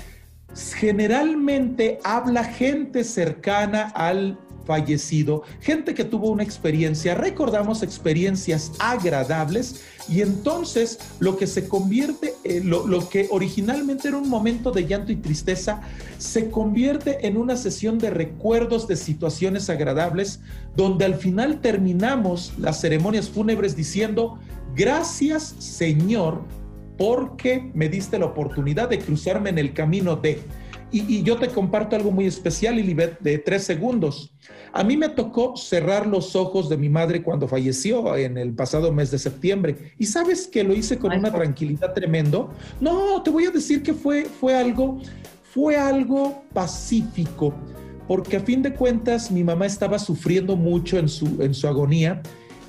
generalmente 0.75 1.99
habla 2.03 2.43
gente 2.43 3.03
cercana 3.03 3.91
al 3.95 4.37
fallecido, 4.65 5.43
gente 5.59 5.93
que 5.93 6.03
tuvo 6.03 6.29
una 6.31 6.43
experiencia, 6.43 7.15
recordamos 7.15 7.83
experiencias 7.83 8.71
agradables 8.79 9.81
y 10.07 10.21
entonces 10.21 10.99
lo 11.19 11.37
que 11.37 11.47
se 11.47 11.67
convierte, 11.67 12.33
en 12.43 12.69
lo, 12.69 12.87
lo, 12.87 13.09
que 13.09 13.27
originalmente 13.31 14.07
era 14.07 14.17
un 14.17 14.29
momento 14.29 14.71
de 14.71 14.85
llanto 14.85 15.11
y 15.11 15.17
tristeza, 15.17 15.81
se 16.17 16.49
convierte 16.49 17.27
en 17.27 17.37
una 17.37 17.57
sesión 17.57 17.97
de 17.99 18.09
recuerdos 18.09 18.87
de 18.87 18.95
situaciones 18.95 19.69
agradables, 19.69 20.39
donde 20.75 21.05
al 21.05 21.15
final 21.15 21.59
terminamos 21.59 22.53
las 22.57 22.79
ceremonias 22.79 23.29
fúnebres 23.29 23.75
diciendo, 23.75 24.39
gracias 24.75 25.55
Señor, 25.59 26.41
porque 26.97 27.71
me 27.73 27.89
diste 27.89 28.19
la 28.19 28.25
oportunidad 28.25 28.89
de 28.89 28.99
cruzarme 28.99 29.49
en 29.49 29.59
el 29.59 29.73
camino 29.73 30.15
de... 30.15 30.39
Y, 30.91 31.23
yo 31.23 31.37
te 31.37 31.47
comparto 31.47 31.95
algo 31.95 32.11
muy 32.11 32.27
especial, 32.27 32.75
Lilibet, 32.75 33.19
de 33.19 33.39
tres 33.39 33.63
segundos. 33.63 34.31
A 34.71 34.83
mí 34.83 34.95
me 34.95 35.09
tocó 35.09 35.57
cerrar 35.57 36.05
los 36.05 36.35
ojos 36.35 36.69
de 36.69 36.77
mi 36.77 36.87
madre 36.87 37.23
cuando 37.23 37.47
falleció 37.47 38.15
en 38.15 38.37
el 38.37 38.53
pasado 38.53 38.91
mes 38.91 39.09
de 39.09 39.17
septiembre. 39.17 39.93
Y 39.97 40.05
sabes 40.05 40.47
que 40.47 40.63
lo 40.63 40.71
hice 40.75 40.99
con 40.99 41.11
una 41.11 41.31
tranquilidad 41.31 41.93
tremendo. 41.93 42.51
No, 42.79 43.23
te 43.23 43.31
voy 43.31 43.45
a 43.45 43.49
decir 43.49 43.81
que 43.81 43.95
fue, 43.95 44.25
fue 44.25 44.55
algo, 44.55 45.01
fue 45.51 45.77
algo 45.77 46.43
pacífico, 46.53 47.55
porque 48.07 48.37
a 48.37 48.41
fin 48.41 48.61
de 48.61 48.73
cuentas 48.75 49.31
mi 49.31 49.43
mamá 49.43 49.65
estaba 49.65 49.97
sufriendo 49.97 50.55
mucho 50.55 50.99
en 50.99 51.09
su, 51.09 51.41
en 51.41 51.55
su 51.55 51.67
agonía 51.67 52.21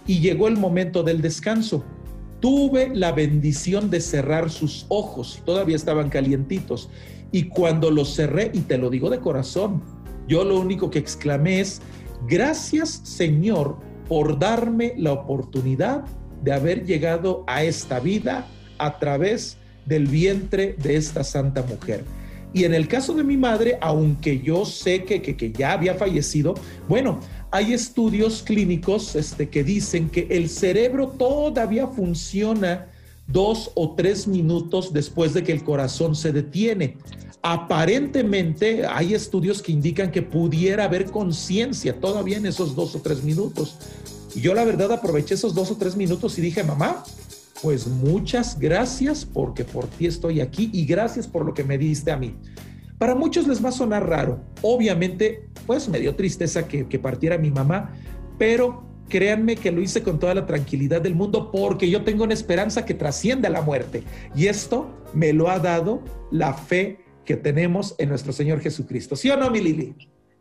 y 0.07 0.21
llegó 0.21 0.49
el 0.49 0.57
momento 0.57 1.03
del 1.03 1.21
descanso. 1.21 1.85
Tuve 2.45 2.91
la 2.95 3.11
bendición 3.11 3.89
de 3.89 4.03
cerrar 4.03 4.51
sus 4.51 4.85
ojos, 4.91 5.41
todavía 5.47 5.77
estaban 5.77 6.11
calientitos 6.11 6.91
y 7.33 7.45
cuando 7.45 7.91
lo 7.91 8.05
cerré, 8.05 8.51
y 8.53 8.61
te 8.61 8.77
lo 8.77 8.91
digo 8.91 9.09
de 9.09 9.19
corazón, 9.19 9.83
yo 10.29 10.45
lo 10.45 10.61
único 10.61 10.91
que 10.91 10.99
exclamé 10.99 11.61
es, 11.61 11.81
gracias 12.29 13.01
Señor 13.03 13.79
por 14.11 14.39
darme 14.39 14.93
la 14.99 15.13
oportunidad 15.13 16.05
de 16.43 16.53
haber 16.53 16.85
llegado 16.85 17.45
a 17.47 17.63
esta 17.65 17.99
vida 17.99 18.47
a 18.77 18.99
través 18.99 19.57
del 19.87 20.07
vientre 20.07 20.77
de 20.83 20.97
esta 20.97 21.25
santa 21.25 21.63
mujer. 21.63 22.05
Y 22.55 22.65
en 22.65 22.73
el 22.73 22.89
caso 22.89 23.13
de 23.13 23.25
mi 23.25 23.37
madre, 23.37 23.77
aunque 23.83 24.41
yo 24.41 24.65
sé 24.65 25.05
que, 25.05 25.21
que, 25.21 25.53
ya 25.53 25.73
había 25.73 25.95
fallecido, 25.95 26.55
bueno, 26.89 27.21
hay 27.51 27.75
estudios 27.75 28.43
clínicos 28.43 29.15
este, 29.17 29.51
que 29.51 29.63
dicen 29.63 30.09
que 30.09 30.29
el 30.31 30.49
cerebro 30.49 31.09
todavía 31.09 31.89
funciona 31.89 32.87
dos 33.27 33.73
o 33.75 33.95
tres 33.95 34.27
minutos 34.27 34.93
después 34.93 35.35
de 35.35 35.43
que 35.43 35.53
el 35.53 35.65
corazón 35.65 36.15
se 36.15 36.33
detiene 36.33 36.97
aparentemente 37.45 38.87
hay 38.87 39.13
estudios 39.13 39.61
que 39.61 39.71
indican 39.71 40.11
que 40.11 40.23
pudiera 40.23 40.85
haber 40.85 41.11
conciencia 41.11 42.01
todavía 42.01 42.39
en 42.39 42.47
esos 42.47 42.75
dos 42.75 42.95
o 42.95 43.01
tres 43.01 43.23
minutos. 43.23 43.77
Y 44.35 44.41
yo 44.41 44.55
la 44.55 44.65
verdad 44.65 44.91
aproveché 44.91 45.35
esos 45.35 45.55
dos 45.55 45.71
o 45.71 45.77
tres 45.77 45.95
minutos 45.95 46.39
y 46.39 46.41
dije, 46.41 46.65
mamá, 46.65 47.05
pues 47.63 47.87
muchas 47.87 48.59
gracias 48.59 49.25
porque 49.25 49.65
por 49.65 49.87
ti 49.87 50.07
estoy 50.07 50.41
aquí 50.41 50.71
y 50.73 50.85
gracias 50.87 51.27
por 51.27 51.45
lo 51.45 51.55
que 51.55 51.65
me 51.65 51.79
diste 51.79 52.11
a 52.11 52.17
mí. 52.17 52.37
Para 52.99 53.15
muchos 53.15 53.47
les 53.47 53.65
va 53.65 53.71
a 53.71 53.73
sonar 53.73 54.09
raro. 54.09 54.41
Obviamente, 54.63 55.49
pues 55.67 55.89
me 55.89 55.99
dio 55.99 56.15
tristeza 56.15 56.67
que, 56.69 56.99
partiera 56.99 57.39
mi 57.39 57.51
mamá, 57.51 57.93
pero 58.39 58.85
créanme 59.09 59.57
que 59.57 59.71
lo 59.71 59.83
hice 59.83 60.03
con 60.03 60.19
toda 60.19 60.35
la 60.35 60.47
tranquilidad 60.47 61.03
del 61.03 61.15
mundo 61.15 61.51
porque 61.51 61.91
yo 61.91 62.03
tengo 62.05 62.25
una 62.25 62.35
esperanza 62.35 62.85
que 62.85 62.95
trasciende 62.95 63.49
a 63.49 63.51
la 63.51 63.63
muerte. 63.63 64.05
Y 64.35 64.47
esto 64.47 65.05
me 65.13 65.33
lo 65.33 65.51
ha 65.51 65.59
dado 65.59 66.03
la 66.31 66.55
fe 66.55 67.01
que 67.25 67.37
tenemos 67.37 67.95
en 67.99 68.09
nuestro 68.11 68.33
Señor 68.33 68.61
Jesucristo. 68.61 69.17
¿Sí 69.17 69.31
o 69.31 69.37
no, 69.37 69.51
mi 69.51 69.61
Lili? 69.61 69.95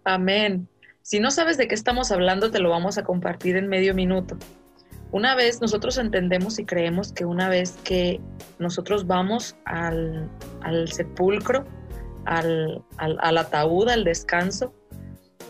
Amén. 0.03 0.67
Si 1.01 1.19
no 1.19 1.31
sabes 1.31 1.57
de 1.57 1.67
qué 1.67 1.75
estamos 1.75 2.11
hablando, 2.11 2.51
te 2.51 2.59
lo 2.59 2.69
vamos 2.69 2.97
a 2.97 3.03
compartir 3.03 3.57
en 3.57 3.67
medio 3.67 3.93
minuto. 3.93 4.37
Una 5.13 5.35
vez 5.35 5.61
nosotros 5.61 5.99
entendemos 5.99 6.57
y 6.57 6.65
creemos 6.65 7.13
que 7.13 7.23
una 7.23 7.47
vez 7.47 7.77
que 7.83 8.19
nosotros 8.57 9.05
vamos 9.05 9.55
al, 9.65 10.27
sepulcro, 10.91 11.65
al, 12.25 12.83
al 12.97 13.37
ataúd, 13.37 13.89
al 13.89 14.03
descanso, 14.03 14.73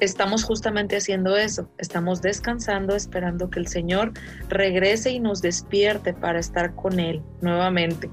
estamos 0.02 0.44
justamente 0.44 0.98
haciendo 0.98 1.38
eso. 1.38 1.70
Estamos 1.78 2.22
descansando, 2.22 2.94
esperando 2.94 3.50
que 3.50 3.62
el 3.62 3.68
Señor 3.68 4.12
regrese 4.50 5.12
y 5.12 5.22
nos 5.22 5.42
despierte 5.42 6.14
para 6.14 6.40
estar 6.40 6.76
con 6.76 7.00
Él 7.00 7.22
nuevamente. 7.40 8.10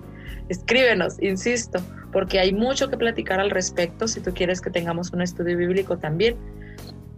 Escríbenos, 0.49 1.21
insisto, 1.21 1.81
porque 2.13 2.39
hay 2.39 2.53
mucho 2.53 2.89
que 2.89 2.97
platicar 2.97 3.41
al 3.41 3.51
respecto. 3.51 4.07
Si 4.07 4.21
tú 4.21 4.33
quieres 4.33 4.61
que 4.61 4.71
tengamos 4.71 5.13
un 5.13 5.23
estudio 5.23 5.57
bíblico 5.57 5.99
también, 5.99 6.37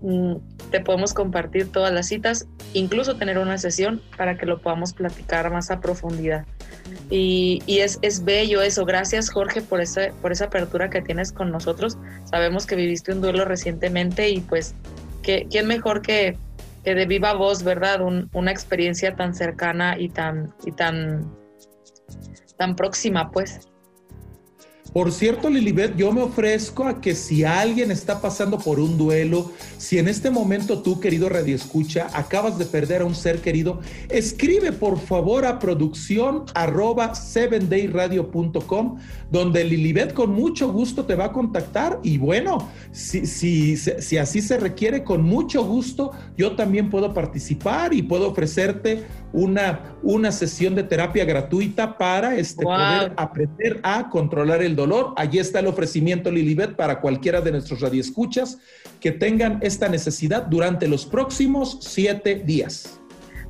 mm, 0.00 0.36
te 0.72 0.80
podemos 0.80 1.12
compartir 1.14 1.70
todas 1.70 1.92
las 1.92 2.08
citas, 2.08 2.48
incluso 2.72 3.16
tener 3.16 3.38
una 3.38 3.58
sesión 3.58 4.02
para 4.16 4.36
que 4.36 4.46
lo 4.46 4.60
podamos 4.60 4.94
platicar 4.94 5.52
más 5.52 5.70
a 5.70 5.80
profundidad. 5.80 6.46
Y, 7.10 7.62
es, 7.68 7.98
es, 8.02 8.24
bello 8.24 8.62
eso. 8.62 8.84
Gracias 8.84 9.30
Jorge 9.30 9.60
por 9.60 9.80
esa, 9.80 10.08
por 10.20 10.32
esa 10.32 10.46
apertura 10.46 10.90
que 10.90 11.02
tienes 11.02 11.30
con 11.30 11.52
nosotros. 11.52 11.98
Sabemos 12.24 12.66
que 12.66 12.74
viviste 12.74 13.12
un 13.12 13.20
duelo 13.20 13.44
recientemente 13.44 14.30
y 14.30 14.40
pues, 14.40 14.74
¿qué, 15.22 15.46
¿quién 15.50 15.66
mejor 15.66 16.00
que, 16.00 16.36
que 16.82 16.94
de 16.94 17.06
viva 17.06 17.34
voz, 17.34 17.62
verdad? 17.62 18.00
una 18.00 18.50
experiencia 18.50 19.14
tan 19.14 19.34
cercana 19.34 19.98
y 19.98 20.08
tan, 20.08 20.54
y 20.64 20.72
tan, 20.72 21.30
tan 22.56 22.74
próxima, 22.74 23.30
pues. 23.30 23.68
Por 24.92 25.10
cierto, 25.10 25.48
Lilibet, 25.48 25.96
yo 25.96 26.12
me 26.12 26.20
ofrezco 26.20 26.84
a 26.84 27.00
que 27.00 27.14
si 27.14 27.44
alguien 27.44 27.90
está 27.90 28.20
pasando 28.20 28.58
por 28.58 28.78
un 28.78 28.98
duelo, 28.98 29.50
si 29.78 29.98
en 29.98 30.06
este 30.06 30.30
momento 30.30 30.82
tú, 30.82 31.00
querido 31.00 31.30
Radio 31.30 31.56
Escucha, 31.56 32.10
acabas 32.12 32.58
de 32.58 32.66
perder 32.66 33.00
a 33.00 33.06
un 33.06 33.14
ser 33.14 33.40
querido, 33.40 33.80
escribe 34.10 34.70
por 34.70 34.98
favor 34.98 35.46
a 35.46 35.58
producción 35.58 36.44
arroba 36.54 37.12
donde 39.30 39.64
Lilibet 39.64 40.12
con 40.12 40.30
mucho 40.30 40.70
gusto 40.70 41.06
te 41.06 41.14
va 41.14 41.26
a 41.26 41.32
contactar. 41.32 41.98
Y 42.02 42.18
bueno, 42.18 42.68
si, 42.90 43.24
si, 43.26 43.78
si 43.78 44.18
así 44.18 44.42
se 44.42 44.58
requiere, 44.58 45.04
con 45.04 45.22
mucho 45.22 45.64
gusto, 45.64 46.12
yo 46.36 46.54
también 46.54 46.90
puedo 46.90 47.14
participar 47.14 47.94
y 47.94 48.02
puedo 48.02 48.30
ofrecerte 48.30 49.04
una, 49.32 49.96
una 50.02 50.32
sesión 50.32 50.74
de 50.74 50.82
terapia 50.82 51.24
gratuita 51.24 51.96
para 51.96 52.36
este, 52.36 52.64
poder 52.64 53.12
aprender 53.16 53.80
a 53.82 54.08
controlar 54.08 54.62
el 54.62 54.76
dolor. 54.76 55.14
Allí 55.16 55.38
está 55.38 55.60
el 55.60 55.66
ofrecimiento 55.66 56.30
Lilibet 56.30 56.76
para 56.76 57.00
cualquiera 57.00 57.40
de 57.40 57.52
nuestros 57.52 57.80
radioescuchas 57.80 58.58
que 59.00 59.12
tengan 59.12 59.58
esta 59.62 59.88
necesidad 59.88 60.42
durante 60.42 60.86
los 60.86 61.06
próximos 61.06 61.78
siete 61.80 62.36
días. 62.36 62.98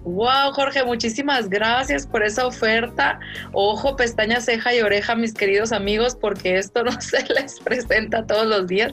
Wow, 0.04 0.52
Jorge, 0.54 0.82
muchísimas 0.84 1.48
gracias 1.48 2.08
por 2.08 2.24
esa 2.24 2.46
oferta. 2.46 3.20
Ojo, 3.52 3.94
pestaña, 3.94 4.40
ceja 4.40 4.74
y 4.74 4.80
oreja, 4.80 5.14
mis 5.14 5.32
queridos 5.32 5.70
amigos, 5.70 6.16
porque 6.20 6.58
esto 6.58 6.82
no 6.82 6.90
se 7.00 7.22
les 7.32 7.60
presenta 7.60 8.26
todos 8.26 8.46
los 8.46 8.66
días. 8.66 8.92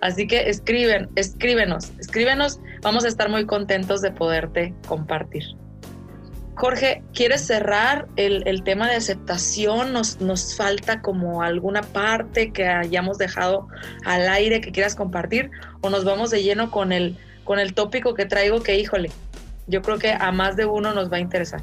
Así 0.00 0.26
que 0.26 0.48
escriben, 0.48 1.08
escríbenos, 1.14 1.92
escríbenos. 2.00 2.60
Vamos 2.82 3.04
a 3.04 3.08
estar 3.08 3.28
muy 3.28 3.46
contentos 3.46 4.02
de 4.02 4.10
poderte 4.10 4.74
compartir. 4.88 5.44
Jorge, 6.60 7.02
¿quieres 7.14 7.46
cerrar 7.46 8.06
el, 8.16 8.62
tema 8.64 8.86
de 8.86 8.96
aceptación? 8.96 9.94
Nos, 9.94 10.20
nos 10.20 10.54
falta 10.54 11.00
como 11.00 11.42
alguna 11.42 11.80
parte 11.80 12.52
que 12.52 12.66
hayamos 12.66 13.16
dejado 13.16 13.66
al 14.04 14.28
aire 14.28 14.60
que 14.60 14.70
quieras 14.70 14.94
compartir 14.94 15.50
o 15.80 15.88
nos 15.88 16.04
vamos 16.04 16.30
de 16.30 16.42
lleno 16.42 16.70
con 16.70 16.92
el, 16.92 17.16
con 17.44 17.60
el 17.60 17.72
tópico 17.72 18.12
que 18.12 18.26
traigo 18.26 18.62
que, 18.62 18.78
híjole, 18.78 19.10
yo 19.68 19.80
creo 19.80 19.98
que 19.98 20.12
a 20.12 20.32
más 20.32 20.54
de 20.56 20.66
uno 20.66 20.92
nos 20.92 21.10
va 21.10 21.16
a 21.16 21.20
interesar. 21.20 21.62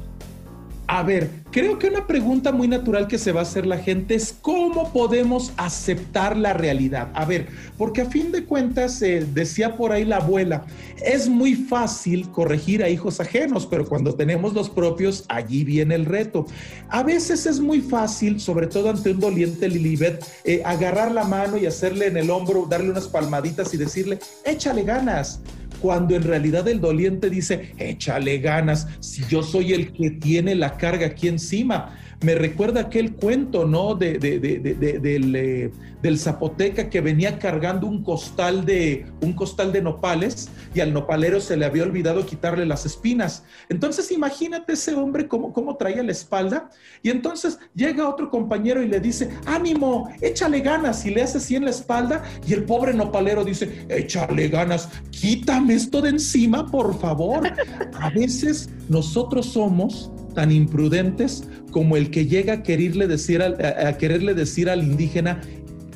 A 0.90 1.02
ver, 1.02 1.28
creo 1.50 1.78
que 1.78 1.88
una 1.88 2.06
pregunta 2.06 2.50
muy 2.50 2.66
natural 2.66 3.08
que 3.08 3.18
se 3.18 3.30
va 3.30 3.40
a 3.40 3.42
hacer 3.42 3.66
la 3.66 3.76
gente 3.76 4.14
es 4.14 4.34
cómo 4.40 4.90
podemos 4.90 5.52
aceptar 5.58 6.34
la 6.34 6.54
realidad. 6.54 7.10
A 7.12 7.26
ver, 7.26 7.48
porque 7.76 8.00
a 8.00 8.06
fin 8.06 8.32
de 8.32 8.46
cuentas, 8.46 9.02
eh, 9.02 9.26
decía 9.34 9.76
por 9.76 9.92
ahí 9.92 10.06
la 10.06 10.16
abuela, 10.16 10.64
es 11.04 11.28
muy 11.28 11.56
fácil 11.56 12.30
corregir 12.30 12.82
a 12.82 12.88
hijos 12.88 13.20
ajenos, 13.20 13.66
pero 13.66 13.86
cuando 13.86 14.14
tenemos 14.14 14.54
los 14.54 14.70
propios, 14.70 15.26
allí 15.28 15.62
viene 15.62 15.94
el 15.94 16.06
reto. 16.06 16.46
A 16.88 17.02
veces 17.02 17.44
es 17.44 17.60
muy 17.60 17.82
fácil, 17.82 18.40
sobre 18.40 18.66
todo 18.66 18.88
ante 18.88 19.10
un 19.10 19.20
doliente 19.20 19.68
Lilibet, 19.68 20.24
eh, 20.44 20.62
agarrar 20.64 21.12
la 21.12 21.24
mano 21.24 21.58
y 21.58 21.66
hacerle 21.66 22.06
en 22.06 22.16
el 22.16 22.30
hombro, 22.30 22.64
darle 22.66 22.90
unas 22.90 23.08
palmaditas 23.08 23.74
y 23.74 23.76
decirle, 23.76 24.20
échale 24.42 24.84
ganas 24.84 25.42
cuando 25.80 26.14
en 26.14 26.22
realidad 26.22 26.66
el 26.68 26.80
doliente 26.80 27.30
dice, 27.30 27.72
échale 27.78 28.38
ganas, 28.38 28.88
si 29.00 29.24
yo 29.26 29.42
soy 29.42 29.72
el 29.72 29.92
que 29.92 30.10
tiene 30.10 30.54
la 30.54 30.76
carga 30.76 31.06
aquí 31.06 31.28
encima 31.28 31.96
me 32.20 32.34
recuerda 32.34 32.80
aquel 32.82 33.12
cuento, 33.12 33.64
¿no? 33.64 33.94
De, 33.94 34.18
del, 34.18 34.44
eh, 34.44 34.98
del, 34.98 35.72
zapoteca 36.18 36.90
que 36.90 37.00
venía 37.00 37.38
cargando 37.38 37.86
un 37.86 38.02
costal, 38.02 38.64
de, 38.64 39.06
un 39.20 39.32
costal 39.32 39.72
de 39.72 39.82
nopales 39.82 40.48
y 40.74 40.80
al 40.80 40.92
nopalero 40.92 41.40
se 41.40 41.56
le 41.56 41.64
había 41.64 41.82
olvidado 41.82 42.24
quitarle 42.24 42.66
las 42.66 42.86
espinas. 42.86 43.44
Entonces 43.68 44.10
imagínate 44.12 44.74
ese 44.74 44.94
hombre 44.94 45.28
cómo, 45.28 45.52
cómo 45.52 45.76
traía 45.76 46.02
la 46.02 46.12
espalda 46.12 46.70
y 47.02 47.10
entonces 47.10 47.58
llega 47.74 48.08
otro 48.08 48.30
compañero 48.30 48.82
y 48.82 48.88
le 48.88 49.00
dice, 49.00 49.30
ánimo, 49.46 50.10
échale 50.20 50.60
ganas 50.60 51.04
y 51.04 51.10
le 51.10 51.22
hace 51.22 51.38
así 51.38 51.56
en 51.56 51.64
la 51.64 51.70
espalda 51.70 52.22
y 52.46 52.52
el 52.52 52.64
pobre 52.64 52.94
nopalero 52.94 53.44
dice, 53.44 53.86
échale 53.88 54.48
ganas, 54.48 54.88
quítame 55.10 55.74
esto 55.74 56.00
de 56.00 56.10
encima, 56.10 56.66
por 56.66 56.98
favor. 57.00 57.52
A 58.00 58.10
veces 58.10 58.70
nosotros 58.88 59.46
somos 59.46 60.10
tan 60.34 60.52
imprudentes 60.52 61.42
como 61.72 61.96
el 61.96 62.10
que 62.10 62.26
llega 62.26 62.52
a 62.52 62.62
quererle 62.62 63.06
decir 63.06 63.42
a, 63.42 63.98
quererle 63.98 64.34
decir 64.34 64.70
al 64.70 64.82
indígena, 64.82 65.40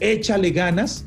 échale 0.03 0.51
ganas, 0.51 1.05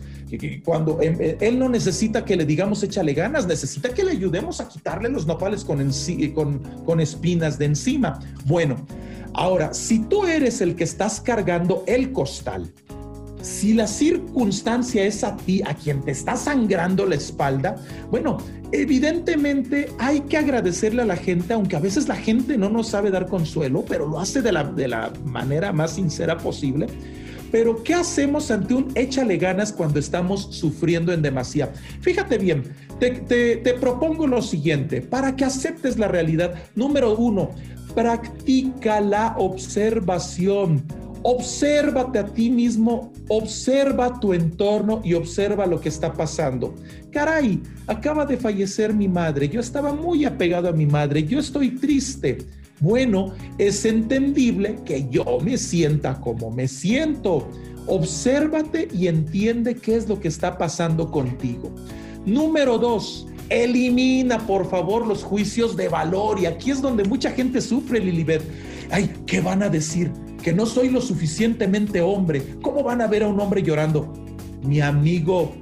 cuando 0.63 1.01
em, 1.01 1.15
eh, 1.19 1.37
él 1.39 1.59
no 1.59 1.69
necesita 1.69 2.25
que 2.25 2.35
le 2.35 2.45
digamos 2.45 2.83
échale 2.83 3.13
ganas, 3.13 3.47
necesita 3.47 3.89
que 3.89 4.03
le 4.03 4.11
ayudemos 4.11 4.59
a 4.59 4.67
quitarle 4.67 5.09
los 5.09 5.25
nopales 5.25 5.63
con, 5.63 5.91
con, 6.33 6.59
con 6.85 6.99
espinas 6.99 7.57
de 7.57 7.65
encima. 7.65 8.19
Bueno, 8.45 8.75
ahora, 9.33 9.73
si 9.73 9.99
tú 9.99 10.25
eres 10.25 10.61
el 10.61 10.75
que 10.75 10.83
estás 10.83 11.21
cargando 11.21 11.83
el 11.87 12.11
costal, 12.11 12.71
si 13.41 13.73
la 13.73 13.85
circunstancia 13.85 15.05
es 15.05 15.23
a 15.23 15.37
ti, 15.37 15.61
a 15.65 15.75
quien 15.75 16.01
te 16.01 16.11
está 16.11 16.35
sangrando 16.35 17.05
la 17.05 17.15
espalda, 17.15 17.75
bueno, 18.09 18.37
Evidentemente 18.71 19.89
hay 19.99 20.21
que 20.21 20.37
agradecerle 20.37 21.03
a 21.03 21.05
la 21.05 21.15
gente, 21.15 21.53
aunque 21.53 21.75
a 21.75 21.79
veces 21.79 22.09
la 22.09 22.15
gente 22.15 22.57
no 22.57 22.69
nos 22.69 22.89
sabe 22.89 23.09
dar 23.09 23.27
consuelo, 23.27 23.85
pero 23.87 24.07
lo 24.07 24.19
hace 24.19 24.41
de 24.41 24.51
la, 24.51 24.65
de 24.65 24.87
la 24.87 25.13
manera 25.23 25.71
más 25.71 25.91
sincera 25.91 26.37
posible. 26.37 26.87
Pero 27.55 27.81
¿qué 27.85 27.93
hacemos 27.93 28.51
ante 28.51 28.73
un 28.73 28.91
échale 28.95 29.37
ganas 29.37 29.71
cuando 29.71 29.97
estamos 29.97 30.49
sufriendo 30.51 31.13
en 31.13 31.21
demasía? 31.21 31.71
Fíjate 32.01 32.37
bien, 32.37 32.63
te, 32.99 33.73
propongo 33.79 34.27
lo 34.27 34.41
siguiente, 34.41 34.99
para 34.99 35.37
que 35.37 35.45
aceptes 35.45 35.97
la 35.97 36.09
realidad. 36.09 36.55
Número 36.75 37.15
uno, 37.15 37.51
practica 37.95 38.99
la 38.99 39.35
observación 39.37 40.83
Obsérvate 41.27 42.19
a 42.19 42.25
ti 42.25 42.51
mismo, 42.51 43.11
observa 43.29 44.19
tu 44.19 44.33
entorno 44.33 45.01
y 45.03 45.13
observa 45.13 45.65
lo 45.65 45.79
que 45.81 45.89
está 45.89 46.13
pasando. 46.13 46.75
Caray, 47.11 47.63
acaba 47.87 48.25
de 48.25 48.37
fallecer 48.37 48.93
mi 48.93 49.07
madre, 49.07 49.49
yo 49.49 49.59
estaba 49.59 49.91
muy 49.91 50.23
apegado 50.25 50.69
a 50.69 50.73
mi 50.73 50.85
madre, 50.85 51.23
yo 51.23 51.39
estoy 51.39 51.71
triste. 51.71 52.37
Bueno, 52.79 53.33
es 53.57 53.85
entendible 53.85 54.77
que 54.85 55.07
yo 55.09 55.39
me 55.43 55.57
sienta 55.57 56.19
como 56.19 56.51
me 56.51 56.67
siento. 56.67 57.49
Obsérvate 57.87 58.87
y 58.91 59.07
entiende 59.07 59.75
qué 59.75 59.95
es 59.95 60.09
lo 60.09 60.19
que 60.19 60.27
está 60.27 60.57
pasando 60.57 61.11
contigo. 61.11 61.73
Número 62.25 62.77
dos, 62.77 63.27
elimina 63.49 64.39
por 64.47 64.69
favor 64.69 65.05
los 65.05 65.23
juicios 65.23 65.77
de 65.77 65.87
valor. 65.87 66.39
Y 66.39 66.47
aquí 66.47 66.71
es 66.71 66.81
donde 66.81 67.03
mucha 67.03 67.31
gente 67.31 67.61
sufre, 67.61 67.99
Lilibet. 67.99 68.41
Ay, 68.91 69.11
¿qué 69.25 69.41
van 69.41 69.63
a 69.63 69.69
decir? 69.69 70.11
que 70.45 70.53
no 70.53 70.67
soy 70.67 70.89
lo 70.89 71.01
suficientemente 71.01 72.03
hombre. 72.03 72.43
¿Cómo 72.61 72.83
van 72.83 73.01
a 73.01 73.07
ver 73.07 73.23
a 73.23 73.27
un 73.27 73.39
hombre 73.39 73.63
llorando? 73.63 74.13
Mi 74.61 74.79
amigo, 74.79 75.55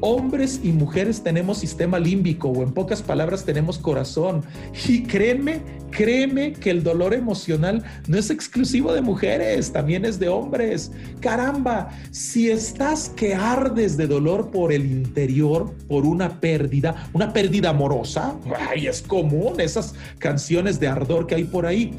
hombres 0.00 0.58
y 0.64 0.72
mujeres 0.72 1.22
tenemos 1.22 1.58
sistema 1.58 2.00
límbico 2.00 2.48
o 2.48 2.64
en 2.64 2.72
pocas 2.72 3.02
palabras 3.02 3.44
tenemos 3.44 3.78
corazón. 3.78 4.42
Y 4.88 5.04
créeme, 5.04 5.60
créeme 5.90 6.52
que 6.52 6.70
el 6.70 6.82
dolor 6.82 7.14
emocional 7.14 7.82
no 8.08 8.18
es 8.18 8.30
exclusivo 8.30 8.92
de 8.92 9.00
mujeres, 9.00 9.72
también 9.72 10.04
es 10.04 10.18
de 10.18 10.28
hombres. 10.28 10.92
Caramba, 11.20 11.90
si 12.10 12.50
estás 12.50 13.08
que 13.10 13.34
ardes 13.34 13.96
de 13.96 14.06
dolor 14.06 14.50
por 14.50 14.72
el 14.72 14.86
interior, 14.86 15.74
por 15.88 16.06
una 16.06 16.40
pérdida, 16.40 17.08
una 17.12 17.32
pérdida 17.32 17.70
amorosa, 17.70 18.34
ay, 18.70 18.86
es 18.86 19.02
común 19.02 19.60
esas 19.60 19.94
canciones 20.18 20.80
de 20.80 20.88
ardor 20.88 21.26
que 21.26 21.34
hay 21.36 21.44
por 21.44 21.66
ahí. 21.66 21.92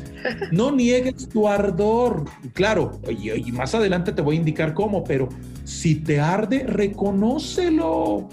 No 0.51 0.71
niegues 0.71 1.30
tu 1.30 1.47
ardor. 1.47 2.25
Claro, 2.54 2.99
y 3.10 3.51
más 3.51 3.75
adelante 3.75 4.12
te 4.12 4.21
voy 4.21 4.36
a 4.36 4.39
indicar 4.39 4.73
cómo, 4.73 5.04
pero 5.04 5.30
si 5.63 5.95
te 5.95 6.19
arde, 6.19 6.63
reconócelo. 6.63 8.27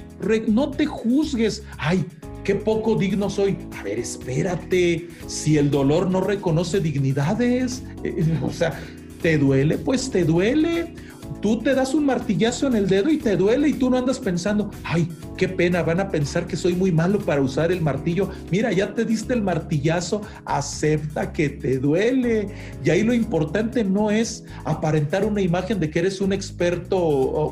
no 0.49 0.71
te 0.71 0.87
juzgues. 0.87 1.63
Ay, 1.79 2.05
qué 2.49 2.55
poco 2.55 2.95
digno 2.95 3.29
soy. 3.29 3.59
A 3.79 3.83
ver, 3.83 3.99
espérate. 3.99 5.07
Si 5.27 5.59
el 5.59 5.71
dolor 5.71 6.11
no 6.11 6.23
reconoce 6.23 6.81
dignidades, 6.81 7.83
o 8.43 8.51
sea, 8.51 8.73
¿te 9.21 9.37
duele? 9.37 9.77
Pues 9.77 10.11
te 10.11 10.25
duele 10.25 10.95
tú 11.41 11.61
te 11.61 11.75
das 11.75 11.95
un 11.95 12.07
martillazo 12.07 12.67
en 12.67 12.75
el 12.75 12.89
dedo 12.89 13.11
y 13.11 13.19
te 13.19 13.37
duele 13.37 13.69
y 13.69 13.73
tú 13.75 13.91
no 13.91 13.99
andas 13.99 14.19
pensando, 14.19 14.71
ay, 14.85 15.09
qué 15.37 15.49
pena, 15.49 15.83
van 15.83 16.01
a 16.01 16.11
pensar 16.11 16.47
que 16.47 16.57
soy 16.57 16.75
muy 16.75 16.93
malo 16.93 17.19
para 17.19 17.41
usar 17.41 17.71
el 17.73 17.81
martillo. 17.81 18.31
Mira, 18.51 18.73
ya 18.73 18.95
te 18.95 19.05
diste 19.05 19.35
el 19.35 19.43
martillazo, 19.43 20.23
acepta 20.45 21.33
que 21.33 21.49
te 21.49 21.79
duele. 21.79 22.49
Y 22.85 22.91
ahí 22.91 23.03
lo 23.03 23.15
importante 23.15 23.85
no 23.85 24.11
es 24.11 24.45
aparentar 24.65 25.25
una 25.25 25.41
imagen 25.41 25.81
de 25.81 25.91
que 25.91 26.01
eres 26.01 26.21
un 26.21 26.33
experto 26.33 26.99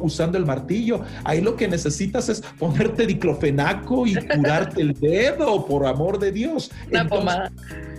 usando 0.02 0.38
el 0.38 0.46
martillo. 0.46 1.02
Ahí 1.24 1.40
lo 1.40 1.56
que 1.56 1.68
necesitas 1.68 2.28
es 2.28 2.42
ponerte 2.58 3.06
diclofenaco 3.06 4.06
y 4.06 4.14
curarte 4.14 4.82
el 4.82 4.94
dedo, 4.94 5.64
por 5.66 5.86
amor 5.86 6.18
de 6.18 6.32
Dios. 6.32 6.70
Una 6.90 7.06
pomada. 7.06 7.52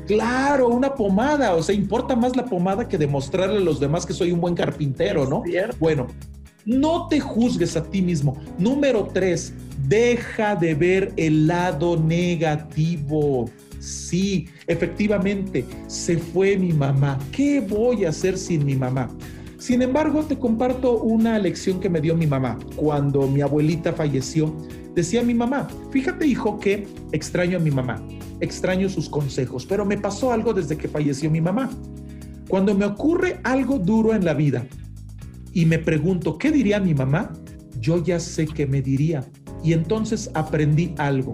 Claro, 0.08 0.70
una 0.70 0.96
pomada. 0.96 1.54
O 1.56 1.62
sea, 1.62 1.76
importa 1.76 2.16
más 2.16 2.36
la 2.36 2.46
pomada 2.46 2.88
que 2.88 2.98
demostrarle 2.98 3.58
a 3.58 3.62
los 3.62 3.80
demás 3.80 4.06
que 4.06 4.14
soy 4.14 4.32
un 4.32 4.42
buen 4.42 4.56
carpintero, 4.56 5.28
¿no? 5.28 5.44
Bueno, 5.80 6.08
no 6.66 7.08
te 7.08 7.20
juzgues 7.20 7.76
a 7.76 7.84
ti 7.84 8.02
mismo. 8.02 8.38
Número 8.58 9.10
tres, 9.14 9.54
deja 9.88 10.56
de 10.56 10.76
ver 10.76 11.14
el 11.18 11.48
lado 11.48 11.98
negativo. 11.98 13.50
Sí, 13.80 14.50
efectivamente, 14.66 15.66
se 15.88 16.18
fue 16.18 16.58
mi 16.58 16.74
mamá. 16.74 17.20
¿Qué 17.32 17.60
voy 17.60 18.06
a 18.06 18.10
hacer 18.10 18.38
sin 18.38 18.66
mi 18.66 18.76
mamá? 18.76 19.10
Sin 19.60 19.82
embargo, 19.82 20.24
te 20.24 20.38
comparto 20.38 21.00
una 21.00 21.38
lección 21.40 21.80
que 21.80 21.90
me 21.90 22.00
dio 22.00 22.16
mi 22.16 22.28
mamá 22.28 22.58
cuando 22.76 23.28
mi 23.28 23.42
abuelita 23.42 23.94
falleció. 23.94 24.56
Decía 24.98 25.22
mi 25.22 25.36
mamá, 25.36 25.68
fíjate 25.92 26.26
hijo 26.26 26.58
que 26.60 26.88
extraño 27.12 27.58
a 27.58 27.62
mi 27.62 27.70
mamá 27.70 28.02
extraño 28.40 28.90
sus 28.90 29.08
consejos, 29.10 29.64
pero 29.64 29.86
me 29.86 29.96
pasó 29.96 30.32
algo 30.32 30.56
desde 30.56 30.76
que 30.76 30.88
falleció 30.88 31.30
mi 31.30 31.40
mamá. 31.40 31.70
Cuando 32.50 32.74
me 32.74 32.86
ocurre 32.86 33.40
algo 33.44 33.78
duro 33.78 34.16
en 34.16 34.26
la 34.26 34.34
vida 34.34 34.66
y 35.54 35.68
me 35.68 35.78
pregunto, 35.78 36.40
¿qué 36.40 36.52
diría 36.52 36.80
mi 36.80 36.96
mamá? 36.96 37.32
Yo 37.80 38.04
ya 38.04 38.20
sé 38.20 38.48
qué 38.48 38.66
me 38.66 38.82
diría. 38.82 39.24
Y 39.64 39.74
entonces 39.74 40.32
aprendí 40.34 40.96
algo. 40.98 41.34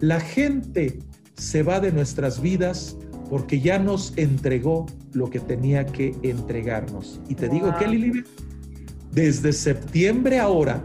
La 0.00 0.18
gente 0.18 0.98
se 1.36 1.62
va 1.62 1.80
de 1.80 1.92
nuestras 1.92 2.40
vidas 2.40 2.96
porque 3.28 3.60
ya 3.60 3.78
nos 3.78 4.16
entregó 4.16 4.86
lo 5.12 5.28
que 5.28 5.40
tenía 5.40 5.84
que 5.84 6.14
entregarnos. 6.22 7.20
Y 7.28 7.34
te 7.34 7.50
digo 7.50 7.74
que, 7.78 7.86
Lili, 7.86 8.24
desde 9.12 9.52
septiembre 9.52 10.38
ahora, 10.38 10.82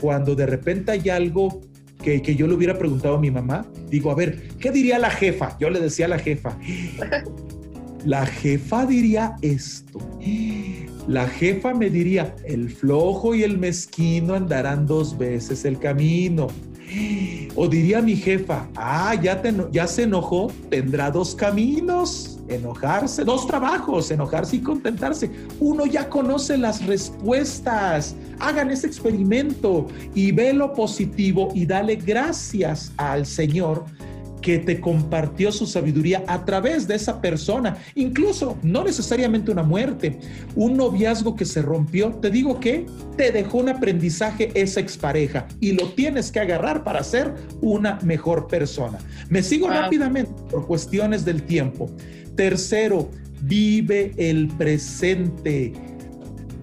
cuando 0.00 0.34
de 0.34 0.46
repente 0.46 0.92
hay 0.92 1.08
algo 1.08 1.60
que, 2.02 2.22
que, 2.22 2.34
yo 2.34 2.46
le 2.46 2.54
hubiera 2.54 2.78
preguntado 2.78 3.16
a 3.16 3.20
mi 3.20 3.30
mamá. 3.30 3.66
Digo, 3.88 4.10
a 4.10 4.14
ver, 4.14 4.48
¿qué 4.58 4.70
diría 4.70 4.98
la 4.98 5.10
jefa? 5.10 5.56
Yo 5.58 5.70
le 5.70 5.80
decía 5.80 6.06
a 6.06 6.08
la 6.08 6.18
jefa, 6.18 6.56
la 8.04 8.26
jefa 8.26 8.86
diría 8.86 9.36
esto. 9.42 9.98
La 11.06 11.26
jefa 11.26 11.74
me 11.74 11.90
diría, 11.90 12.36
el 12.44 12.70
flojo 12.70 13.34
y 13.34 13.42
el 13.42 13.58
mezquino 13.58 14.34
andarán 14.34 14.86
dos 14.86 15.18
veces 15.18 15.64
el 15.64 15.78
camino. 15.78 16.48
O 17.56 17.68
diría 17.68 18.00
mi 18.00 18.16
jefa, 18.16 18.68
ah, 18.76 19.14
ya, 19.14 19.86
se 19.86 20.02
enojó, 20.04 20.52
tendrá 20.70 21.10
dos 21.10 21.34
caminos 21.34 22.36
enojarse, 22.48 23.24
dos 23.24 23.46
trabajos, 23.46 24.10
enojarse 24.10 24.56
y 24.56 24.60
contentarse. 24.60 25.30
Uno 25.60 25.86
ya 25.86 26.08
conoce 26.08 26.56
las 26.58 26.84
respuestas. 26.84 28.16
Hagan 28.40 28.70
ese 28.70 28.88
experimento 28.88 29.86
y 30.14 30.32
ve 30.32 30.52
lo 30.52 30.72
positivo 30.72 31.50
y 31.54 31.64
dale 31.66 31.96
gracias 31.96 32.92
al 32.96 33.24
Señor 33.24 33.84
que 34.40 34.58
te 34.58 34.80
compartió 34.80 35.52
su 35.52 35.66
sabiduría 35.66 36.24
a 36.26 36.44
través 36.44 36.86
de 36.86 36.94
esa 36.94 37.20
persona, 37.20 37.76
incluso 37.94 38.58
no 38.62 38.84
necesariamente 38.84 39.50
una 39.50 39.62
muerte, 39.62 40.18
un 40.54 40.76
noviazgo 40.76 41.36
que 41.36 41.44
se 41.44 41.62
rompió, 41.62 42.10
te 42.10 42.30
digo 42.30 42.60
que 42.60 42.86
te 43.16 43.32
dejó 43.32 43.58
un 43.58 43.68
aprendizaje 43.68 44.50
esa 44.54 44.80
expareja 44.80 45.46
y 45.60 45.72
lo 45.72 45.90
tienes 45.90 46.30
que 46.30 46.40
agarrar 46.40 46.84
para 46.84 47.02
ser 47.04 47.34
una 47.60 47.98
mejor 48.02 48.46
persona. 48.46 48.98
Me 49.28 49.42
sigo 49.42 49.68
rápidamente 49.68 50.32
por 50.50 50.66
cuestiones 50.66 51.24
del 51.24 51.42
tiempo. 51.42 51.90
Tercero, 52.36 53.10
vive 53.42 54.12
el 54.16 54.48
presente. 54.48 55.72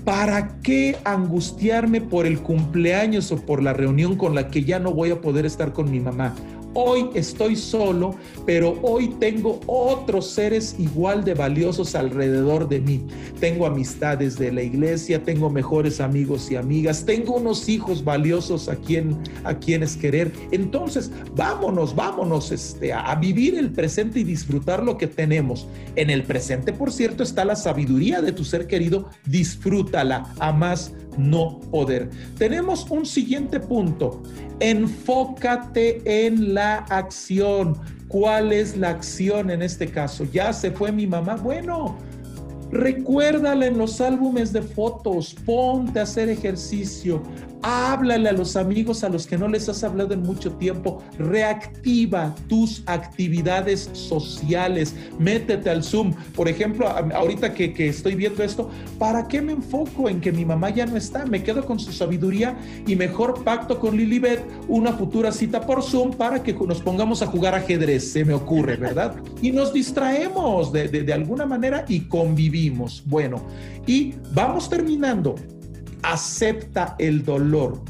¿Para 0.03 0.59
qué 0.61 0.95
angustiarme 1.03 1.99
por 1.99 2.25
el 2.25 2.39
cumpleaños 2.39 3.31
o 3.33 3.45
por 3.45 3.61
la 3.61 3.73
reunión 3.73 4.15
con 4.15 4.35
la 4.35 4.47
que 4.47 4.63
ya 4.63 4.79
no 4.79 4.93
voy 4.93 5.11
a 5.11 5.19
poder 5.19 5.45
estar 5.45 5.73
con 5.73 5.91
mi 5.91 5.99
mamá? 5.99 6.33
Hoy 6.79 7.09
estoy 7.15 7.55
solo, 7.55 8.13
pero 8.45 8.77
hoy 8.83 9.07
tengo 9.19 9.59
otros 9.65 10.29
seres 10.29 10.75
igual 10.77 11.23
de 11.23 11.33
valiosos 11.33 11.95
alrededor 11.95 12.69
de 12.69 12.79
mí. 12.79 13.03
Tengo 13.39 13.65
amistades 13.65 14.37
de 14.37 14.51
la 14.51 14.61
iglesia, 14.61 15.23
tengo 15.23 15.49
mejores 15.49 15.99
amigos 15.99 16.51
y 16.51 16.55
amigas, 16.55 17.03
tengo 17.03 17.37
unos 17.37 17.67
hijos 17.67 18.03
valiosos 18.03 18.69
a, 18.69 18.75
quien, 18.75 19.17
a 19.43 19.55
quienes 19.55 19.97
querer. 19.97 20.31
Entonces, 20.51 21.09
vámonos, 21.35 21.95
vámonos 21.95 22.51
este, 22.51 22.93
a, 22.93 23.11
a 23.11 23.15
vivir 23.15 23.57
el 23.57 23.71
presente 23.71 24.19
y 24.19 24.23
disfrutar 24.23 24.83
lo 24.83 24.99
que 24.99 25.07
tenemos. 25.07 25.67
En 25.95 26.11
el 26.11 26.25
presente, 26.25 26.73
por 26.73 26.91
cierto, 26.91 27.23
está 27.23 27.43
la 27.43 27.55
sabiduría 27.55 28.21
de 28.21 28.33
tu 28.33 28.43
ser 28.43 28.67
querido. 28.67 29.09
Disfrútala 29.25 30.31
a 30.37 30.53
más 30.53 30.91
no 31.17 31.59
poder. 31.71 32.09
Tenemos 32.37 32.89
un 32.89 33.05
siguiente 33.05 33.59
punto. 33.59 34.23
Enfócate 34.59 36.01
en 36.25 36.53
la 36.53 36.77
acción. 36.89 37.77
¿Cuál 38.07 38.53
es 38.53 38.77
la 38.77 38.89
acción 38.89 39.49
en 39.49 39.61
este 39.61 39.87
caso? 39.87 40.23
Ya 40.25 40.53
se 40.53 40.71
fue 40.71 40.91
mi 40.91 41.07
mamá. 41.07 41.35
Bueno, 41.35 41.97
recuérdala 42.71 43.67
en 43.67 43.77
los 43.77 44.01
álbumes 44.01 44.53
de 44.53 44.61
fotos. 44.61 45.35
Ponte 45.45 45.99
a 45.99 46.03
hacer 46.03 46.29
ejercicio. 46.29 47.21
Háblale 47.63 48.29
a 48.29 48.33
los 48.33 48.55
amigos 48.55 49.03
a 49.03 49.09
los 49.09 49.25
que 49.25 49.37
no 49.37 49.47
les 49.47 49.67
has 49.67 49.83
hablado 49.83 50.13
en 50.13 50.21
mucho 50.21 50.51
tiempo. 50.53 51.01
Reactiva 51.17 52.35
tus 52.47 52.83
actividades 52.85 53.89
sociales. 53.93 54.95
Métete 55.17 55.69
al 55.69 55.83
Zoom. 55.83 56.13
Por 56.35 56.47
ejemplo, 56.47 56.87
ahorita 56.87 57.53
que, 57.53 57.73
que, 57.73 57.89
estoy 57.89 58.15
viendo 58.15 58.43
esto, 58.43 58.69
¿para 58.99 59.27
qué 59.27 59.41
me 59.41 59.53
enfoco 59.53 60.07
en 60.07 60.21
que 60.21 60.31
mi 60.31 60.45
mamá 60.45 60.69
ya 60.69 60.85
no 60.85 60.97
está? 60.97 61.25
Me 61.25 61.43
quedo 61.43 61.65
con 61.65 61.79
su 61.79 61.91
sabiduría 61.91 62.57
y 62.85 62.95
mejor 62.95 63.43
pacto 63.43 63.79
con 63.79 63.97
Lilibet 63.97 64.43
una 64.67 64.93
futura 64.93 65.31
cita 65.31 65.61
por 65.61 65.81
Zoom 65.81 66.11
para 66.11 66.43
que 66.43 66.53
nos 66.53 66.81
pongamos 66.81 67.21
a 67.21 67.27
jugar 67.27 67.55
ajedrez, 67.55 68.11
se 68.11 68.25
me 68.25 68.33
ocurre, 68.33 68.75
¿verdad? 68.77 69.15
Y 69.41 69.51
nos 69.51 69.73
distraemos 69.73 70.71
de, 70.71 70.89
de, 70.89 71.03
de 71.03 71.13
alguna 71.13 71.45
manera 71.45 71.85
y 71.87 72.01
convivimos. 72.01 72.56
Bueno, 73.05 73.41
y 73.85 74.15
vamos 74.33 74.69
terminando 74.69 75.35
acepta 76.03 76.95
el 76.99 77.23
dolor. 77.23 77.81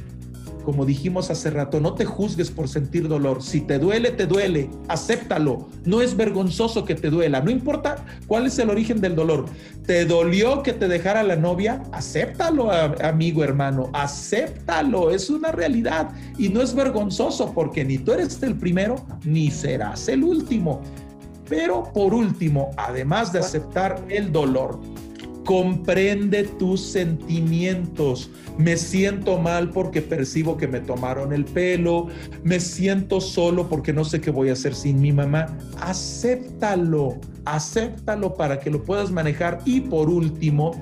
Como 0.64 0.86
dijimos 0.86 1.32
hace 1.32 1.50
rato, 1.50 1.80
no 1.80 1.94
te 1.94 2.04
juzgues 2.04 2.52
por 2.52 2.68
sentir 2.68 3.08
dolor. 3.08 3.42
Si 3.42 3.62
te 3.62 3.80
duele, 3.80 4.12
te 4.12 4.26
duele. 4.26 4.70
Acéptalo. 4.90 5.70
No 5.86 6.02
es 6.02 6.18
vergonzoso 6.18 6.84
que 6.84 6.94
te 6.94 7.10
duela. 7.10 7.40
No 7.40 7.50
importa 7.50 8.04
cuál 8.28 8.48
es 8.48 8.60
el 8.60 8.70
origen 8.70 9.00
del 9.00 9.16
dolor. 9.16 9.46
¿Te 9.86 10.04
dolió 10.04 10.64
que 10.64 10.74
te 10.74 10.90
dejara 10.90 11.24
la 11.24 11.38
novia? 11.38 11.82
Acéptalo, 11.94 12.70
amigo, 12.70 13.46
hermano. 13.46 13.90
Acéptalo. 13.94 15.10
Es 15.12 15.30
una 15.30 15.54
realidad. 15.54 16.10
Y 16.38 16.50
no 16.50 16.62
es 16.62 16.76
vergonzoso 16.76 17.54
porque 17.54 17.86
ni 17.86 17.98
tú 17.98 18.12
eres 18.12 18.44
el 18.44 18.58
primero 18.58 18.98
ni 19.24 19.50
serás 19.50 20.10
el 20.10 20.22
último. 20.26 20.82
Pero 21.50 21.92
por 21.94 22.14
último, 22.14 22.72
además 22.78 23.32
de 23.32 23.40
aceptar 23.40 24.04
el 24.10 24.32
dolor, 24.32 24.80
comprende 25.48 26.44
tus 26.44 26.82
sentimientos. 26.82 28.30
Me 28.58 28.76
siento 28.76 29.40
mal 29.40 29.70
porque 29.70 30.02
percibo 30.02 30.58
que 30.58 30.68
me 30.68 30.82
tomaron 30.82 31.32
el 31.32 31.46
pelo, 31.46 32.08
me 32.44 32.60
siento 32.60 33.22
solo 33.22 33.70
porque 33.70 33.94
no 33.94 34.04
sé 34.04 34.20
qué 34.20 34.30
voy 34.30 34.50
a 34.50 34.54
hacer 34.54 34.76
sin 34.76 35.00
mi 35.00 35.14
mamá. 35.14 35.58
Acéptalo, 35.80 37.18
acéptalo 37.46 38.34
para 38.36 38.60
que 38.60 38.70
lo 38.70 38.84
puedas 38.84 39.10
manejar. 39.10 39.60
Y 39.64 39.80
por 39.80 40.10
último, 40.10 40.74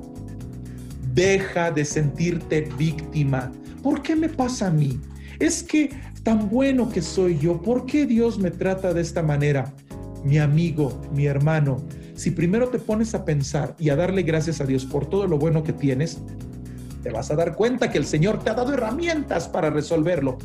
deja 1.14 1.70
de 1.70 1.86
sentirte 1.86 2.68
víctima. 2.76 3.52
¿Por 3.84 4.02
qué 4.02 4.16
me 4.16 4.30
pasa 4.30 4.68
a 4.68 4.72
mí? 4.72 5.00
Es 5.38 5.62
que 5.62 5.92
tan 6.24 6.50
bueno 6.50 6.90
que 6.90 7.04
soy 7.04 7.38
yo, 7.38 7.62
¿por 7.62 7.86
qué 7.86 8.08
Dios 8.08 8.40
me 8.40 8.50
trata 8.50 8.96
de 8.96 9.02
esta 9.02 9.22
manera? 9.22 9.72
Mi 10.26 10.40
amigo, 10.40 11.00
mi 11.14 11.28
hermano, 11.28 11.78
si 12.16 12.32
primero 12.32 12.70
te 12.70 12.80
pones 12.80 13.14
a 13.14 13.24
pensar 13.26 13.76
y 13.78 13.90
a 13.90 13.96
darle 13.96 14.24
gracias 14.24 14.60
a 14.60 14.66
Dios 14.66 14.84
por 14.84 15.06
todo 15.06 15.28
lo 15.28 15.38
bueno 15.38 15.64
que 15.64 15.72
tienes, 15.72 16.18
te 17.04 17.12
vas 17.12 17.30
a 17.30 17.36
dar 17.36 17.56
cuenta 17.56 17.92
que 17.92 18.00
el 18.00 18.06
Señor 18.08 18.44
te 18.44 18.50
ha 18.50 18.56
dado 18.56 18.74
herramientas 18.74 19.48
para 19.48 19.70
resolverlo. 19.70 20.40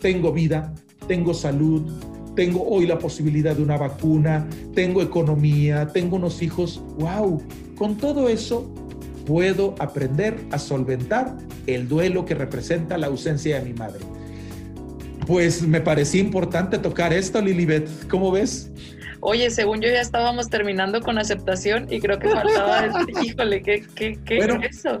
Tengo 0.00 0.32
vida, 0.32 0.72
tengo 1.06 1.34
salud, 1.34 1.82
tengo 2.34 2.66
hoy 2.66 2.86
la 2.86 2.98
posibilidad 2.98 3.54
de 3.54 3.62
una 3.62 3.76
vacuna, 3.76 4.48
tengo 4.74 5.02
economía, 5.02 5.88
tengo 5.88 6.16
unos 6.16 6.40
hijos. 6.40 6.82
¡Wow! 6.98 7.42
Con 7.76 7.98
todo 7.98 8.30
eso 8.30 8.72
puedo 9.26 9.74
aprender 9.78 10.46
a 10.50 10.58
solventar 10.58 11.36
el 11.66 11.88
duelo 11.88 12.24
que 12.24 12.34
representa 12.34 12.96
la 12.96 13.08
ausencia 13.08 13.58
de 13.58 13.66
mi 13.66 13.74
madre. 13.74 14.00
Pues 15.26 15.60
me 15.60 15.82
parecía 15.82 16.22
importante 16.22 16.78
tocar 16.78 17.12
esto, 17.12 17.42
Lilibet. 17.42 17.88
¿Cómo 18.08 18.30
ves? 18.30 18.70
Oye, 19.28 19.50
según 19.50 19.80
yo 19.80 19.88
ya 19.88 20.00
estábamos 20.00 20.48
terminando 20.48 21.00
con 21.00 21.18
aceptación 21.18 21.92
y 21.92 21.98
creo 21.98 22.16
que 22.16 22.28
faltaba, 22.28 22.86
este, 22.86 23.12
híjole, 23.26 23.60
¿qué, 23.60 23.84
qué, 23.96 24.16
qué 24.24 24.36
bueno, 24.36 24.60
es 24.62 24.78
eso? 24.78 25.00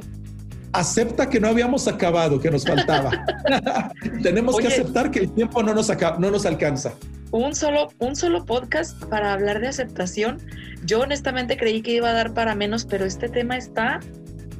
Acepta 0.72 1.30
que 1.30 1.38
no 1.38 1.46
habíamos 1.46 1.86
acabado, 1.86 2.40
que 2.40 2.50
nos 2.50 2.64
faltaba. 2.64 3.24
Tenemos 4.24 4.56
Oye, 4.56 4.66
que 4.66 4.74
aceptar 4.74 5.12
que 5.12 5.20
el 5.20 5.32
tiempo 5.32 5.62
no 5.62 5.74
nos, 5.74 5.92
no 6.18 6.30
nos 6.32 6.44
alcanza. 6.44 6.92
Un 7.30 7.54
solo, 7.54 7.92
un 8.00 8.16
solo 8.16 8.44
podcast 8.44 9.00
para 9.04 9.32
hablar 9.32 9.60
de 9.60 9.68
aceptación. 9.68 10.38
Yo 10.84 11.02
honestamente 11.02 11.56
creí 11.56 11.80
que 11.80 11.92
iba 11.92 12.10
a 12.10 12.12
dar 12.12 12.34
para 12.34 12.56
menos, 12.56 12.84
pero 12.84 13.04
este 13.04 13.28
tema 13.28 13.56
está, 13.56 14.00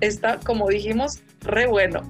está 0.00 0.38
como 0.38 0.68
dijimos, 0.68 1.22
re 1.40 1.66
bueno. 1.66 2.08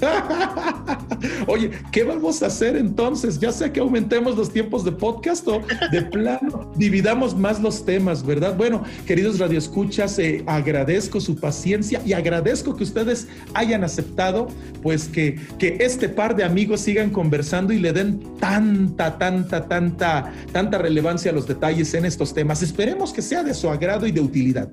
Oye, 1.46 1.70
¿qué 1.92 2.04
vamos 2.04 2.42
a 2.42 2.46
hacer 2.46 2.76
entonces? 2.76 3.38
Ya 3.38 3.52
sea 3.52 3.72
que 3.72 3.80
aumentemos 3.80 4.36
los 4.36 4.52
tiempos 4.52 4.84
de 4.84 4.92
podcast 4.92 5.46
o 5.48 5.62
de 5.90 6.02
plano 6.02 6.72
dividamos 6.76 7.36
más 7.36 7.60
los 7.60 7.84
temas, 7.84 8.24
¿verdad? 8.24 8.56
Bueno, 8.56 8.82
queridos 9.06 9.38
radioescuchas, 9.38 10.18
eh, 10.18 10.42
agradezco 10.46 11.20
su 11.20 11.36
paciencia 11.36 12.00
y 12.04 12.12
agradezco 12.12 12.76
que 12.76 12.84
ustedes 12.84 13.28
hayan 13.54 13.84
aceptado, 13.84 14.48
pues 14.82 15.08
que, 15.08 15.38
que 15.58 15.78
este 15.80 16.08
par 16.08 16.36
de 16.36 16.44
amigos 16.44 16.80
sigan 16.80 17.10
conversando 17.10 17.72
y 17.72 17.78
le 17.78 17.92
den 17.92 18.20
tanta, 18.38 19.18
tanta, 19.18 19.66
tanta, 19.68 20.32
tanta 20.52 20.78
relevancia 20.78 21.30
a 21.30 21.34
los 21.34 21.46
detalles 21.46 21.94
en 21.94 22.04
estos 22.04 22.34
temas. 22.34 22.62
Esperemos 22.62 23.12
que 23.12 23.22
sea 23.22 23.42
de 23.42 23.54
su 23.54 23.70
agrado 23.70 24.06
y 24.06 24.12
de 24.12 24.20
utilidad. 24.20 24.68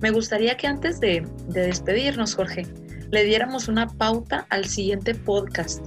Me 0.00 0.10
gustaría 0.10 0.56
que 0.56 0.66
antes 0.66 1.00
de, 1.00 1.26
de 1.48 1.60
despedirnos, 1.62 2.34
Jorge, 2.34 2.66
le 3.10 3.24
diéramos 3.24 3.68
una 3.68 3.88
pauta 3.88 4.46
al 4.50 4.64
siguiente 4.64 5.14
podcast. 5.14 5.82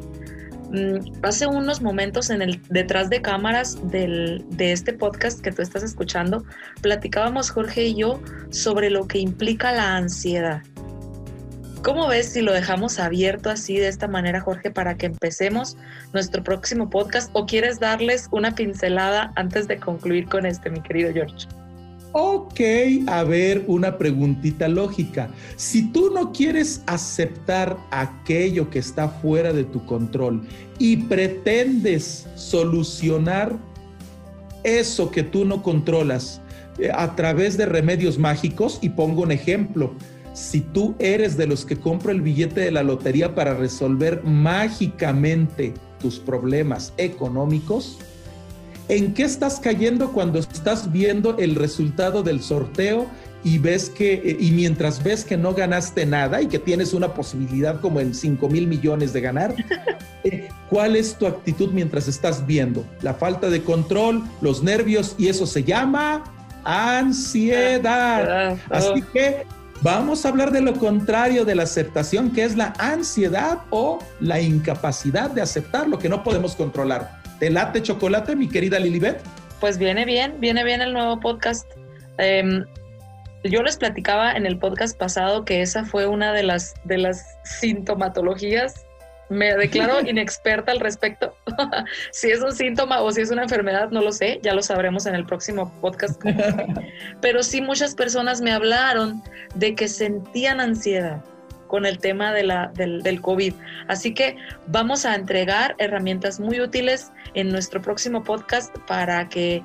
Mm, 0.72 1.00
hace 1.24 1.48
unos 1.48 1.82
momentos 1.82 2.30
en 2.30 2.42
el 2.42 2.62
detrás 2.70 3.10
de 3.10 3.22
cámaras 3.22 3.78
de 3.90 4.42
este 4.60 4.94
podcast 4.94 5.42
que 5.42 5.52
tú 5.52 5.62
estás 5.62 5.84
escuchando, 5.84 6.46
platicábamos 6.82 7.50
Jorge 7.50 7.88
y 7.88 7.96
yo 7.96 8.22
sobre 8.52 8.90
lo 8.90 9.08
que 9.08 9.20
implica 9.20 9.72
la 9.72 9.98
ansiedad. 9.98 10.62
¿Cómo 11.84 12.08
ves 12.08 12.32
si 12.32 12.42
lo 12.42 12.54
dejamos 12.54 13.00
abierto 13.00 13.50
así 13.50 13.80
de 13.80 13.88
esta 13.88 14.08
manera, 14.08 14.40
Jorge, 14.40 14.70
para 14.70 14.96
que 14.96 15.08
empecemos 15.08 15.78
nuestro 16.14 16.44
próximo 16.44 16.92
podcast? 16.92 17.32
¿O 17.34 17.48
quieres 17.48 17.80
darles 17.80 18.28
una 18.32 18.54
pincelada 18.54 19.34
antes 19.36 19.68
de 19.68 19.78
concluir 19.78 20.28
con 20.30 20.46
este, 20.46 20.70
mi 20.70 20.80
querido 20.82 21.12
George? 21.12 21.48
Ok, 22.14 22.60
a 23.08 23.24
ver, 23.24 23.64
una 23.68 23.98
preguntita 23.98 24.68
lógica. 24.68 25.30
Si 25.56 25.92
tú 25.94 26.12
no 26.14 26.34
quieres 26.34 26.84
aceptar 26.86 27.78
aquello 27.92 28.70
que 28.70 28.80
está 28.80 29.08
fuera 29.08 29.54
de 29.54 29.64
tu 29.64 29.86
control 29.86 30.46
y 30.78 30.98
pretendes 30.98 32.28
solucionar 32.36 33.58
eso 34.64 35.10
que 35.10 35.24
tú 35.24 35.46
no 35.46 35.64
controlas 35.64 36.42
eh, 36.80 36.92
a 36.94 37.16
través 37.16 37.56
de 37.58 37.66
remedios 37.66 38.20
mágicos, 38.20 38.80
y 38.82 38.90
pongo 38.90 39.22
un 39.22 39.32
ejemplo, 39.32 39.94
si 40.34 40.60
tú 40.60 40.96
eres 41.00 41.38
de 41.38 41.48
los 41.48 41.66
que 41.66 41.78
compra 41.78 42.12
el 42.12 42.22
billete 42.22 42.60
de 42.60 42.72
la 42.72 42.84
lotería 42.84 43.36
para 43.36 43.54
resolver 43.54 44.22
mágicamente 44.26 45.74
tus 46.02 46.20
problemas 46.20 46.94
económicos, 46.98 48.00
¿En 48.92 49.14
qué 49.14 49.24
estás 49.24 49.62
cayendo 49.62 50.12
cuando 50.12 50.38
estás 50.38 50.92
viendo 50.92 51.38
el 51.38 51.56
resultado 51.56 52.24
del 52.24 52.42
sorteo 52.42 53.08
y 53.42 53.58
ves 53.58 53.90
que, 53.90 54.16
eh, 54.16 54.38
y 54.38 54.52
mientras 54.52 55.02
ves 55.02 55.24
que 55.24 55.38
no 55.38 55.54
ganaste 55.54 56.06
nada 56.06 56.42
y 56.42 56.48
que 56.48 56.60
tienes 56.60 56.92
una 56.94 57.14
posibilidad 57.14 57.80
como 57.80 58.02
en 58.02 58.14
5 58.14 58.50
mil 58.50 58.68
millones 58.68 59.14
de 59.14 59.22
ganar, 59.22 59.56
eh, 60.26 60.50
¿cuál 60.70 60.98
es 60.98 61.16
tu 61.16 61.26
actitud 61.26 61.70
mientras 61.72 62.10
estás 62.10 62.46
viendo? 62.46 62.86
La 63.02 63.14
falta 63.14 63.50
de 63.50 63.64
control, 63.64 64.24
los 64.42 64.62
nervios 64.62 65.16
y 65.18 65.30
eso 65.30 65.46
se 65.46 65.64
llama 65.64 66.26
ansiedad. 66.66 68.58
Así 68.70 69.02
que 69.14 69.46
vamos 69.82 70.26
a 70.26 70.30
hablar 70.30 70.52
de 70.52 70.60
lo 70.60 70.74
contrario 70.74 71.46
de 71.46 71.56
la 71.56 71.64
aceptación, 71.64 72.32
que 72.32 72.44
es 72.44 72.58
la 72.58 72.74
ansiedad 72.78 73.60
o 73.70 74.00
la 74.20 74.42
incapacidad 74.42 75.30
de 75.32 75.42
aceptar 75.42 75.88
lo 75.88 75.98
que 75.98 76.10
no 76.10 76.26
podemos 76.26 76.56
controlar. 76.58 77.21
¿Te 77.42 77.50
late 77.50 77.82
chocolate, 77.82 78.36
mi 78.36 78.48
querida 78.48 78.78
Lilibet? 78.78 79.20
Pues 79.60 79.80
viene 79.80 80.06
bien, 80.06 80.40
viene 80.40 80.64
bien 80.64 80.80
el 80.80 80.94
nuevo 80.94 81.20
podcast. 81.20 81.68
Em, 82.20 82.64
yo 83.44 83.64
les 83.64 83.78
platicaba 83.78 84.34
en 84.34 84.46
el 84.46 84.60
podcast 84.60 84.96
pasado 84.96 85.44
que 85.44 85.64
esa 85.64 85.84
fue 85.84 86.06
una 86.06 86.34
de 86.34 86.44
las, 86.44 86.76
de 86.84 87.00
las 87.00 87.26
sintomatologías. 87.44 88.86
Me 89.30 89.56
declaro 89.56 90.02
inexperta 90.08 90.72
al 90.72 90.80
respecto. 90.82 91.36
si 92.12 92.30
es 92.30 92.44
un 92.44 92.54
síntoma 92.54 93.02
o 93.02 93.12
si 93.12 93.22
es 93.22 93.32
una 93.32 93.42
enfermedad, 93.42 93.90
no 93.90 94.04
lo 94.04 94.12
sé, 94.12 94.40
ya 94.44 94.54
lo 94.54 94.62
sabremos 94.62 95.08
en 95.08 95.16
el 95.16 95.26
próximo 95.26 95.74
podcast. 95.82 96.22
Pero 97.22 97.42
sí 97.42 97.60
muchas 97.60 97.96
personas 97.96 98.40
me 98.42 98.52
hablaron 98.52 99.24
de 99.56 99.74
que 99.74 99.88
sentían 99.88 100.62
ansiedad 100.62 101.24
con 101.72 101.86
el 101.86 102.00
tema 102.00 102.34
de 102.34 102.44
la, 102.44 102.70
del, 102.76 103.02
del 103.02 103.22
COVID. 103.22 103.54
Así 103.88 104.14
que 104.14 104.36
vamos 104.68 105.06
a 105.06 105.16
entregar 105.16 105.74
herramientas 105.78 106.38
muy 106.38 106.60
útiles 106.60 107.14
en 107.34 107.48
nuestro 107.48 107.82
próximo 107.82 108.26
podcast 108.26 108.78
para 108.80 109.30
que 109.30 109.64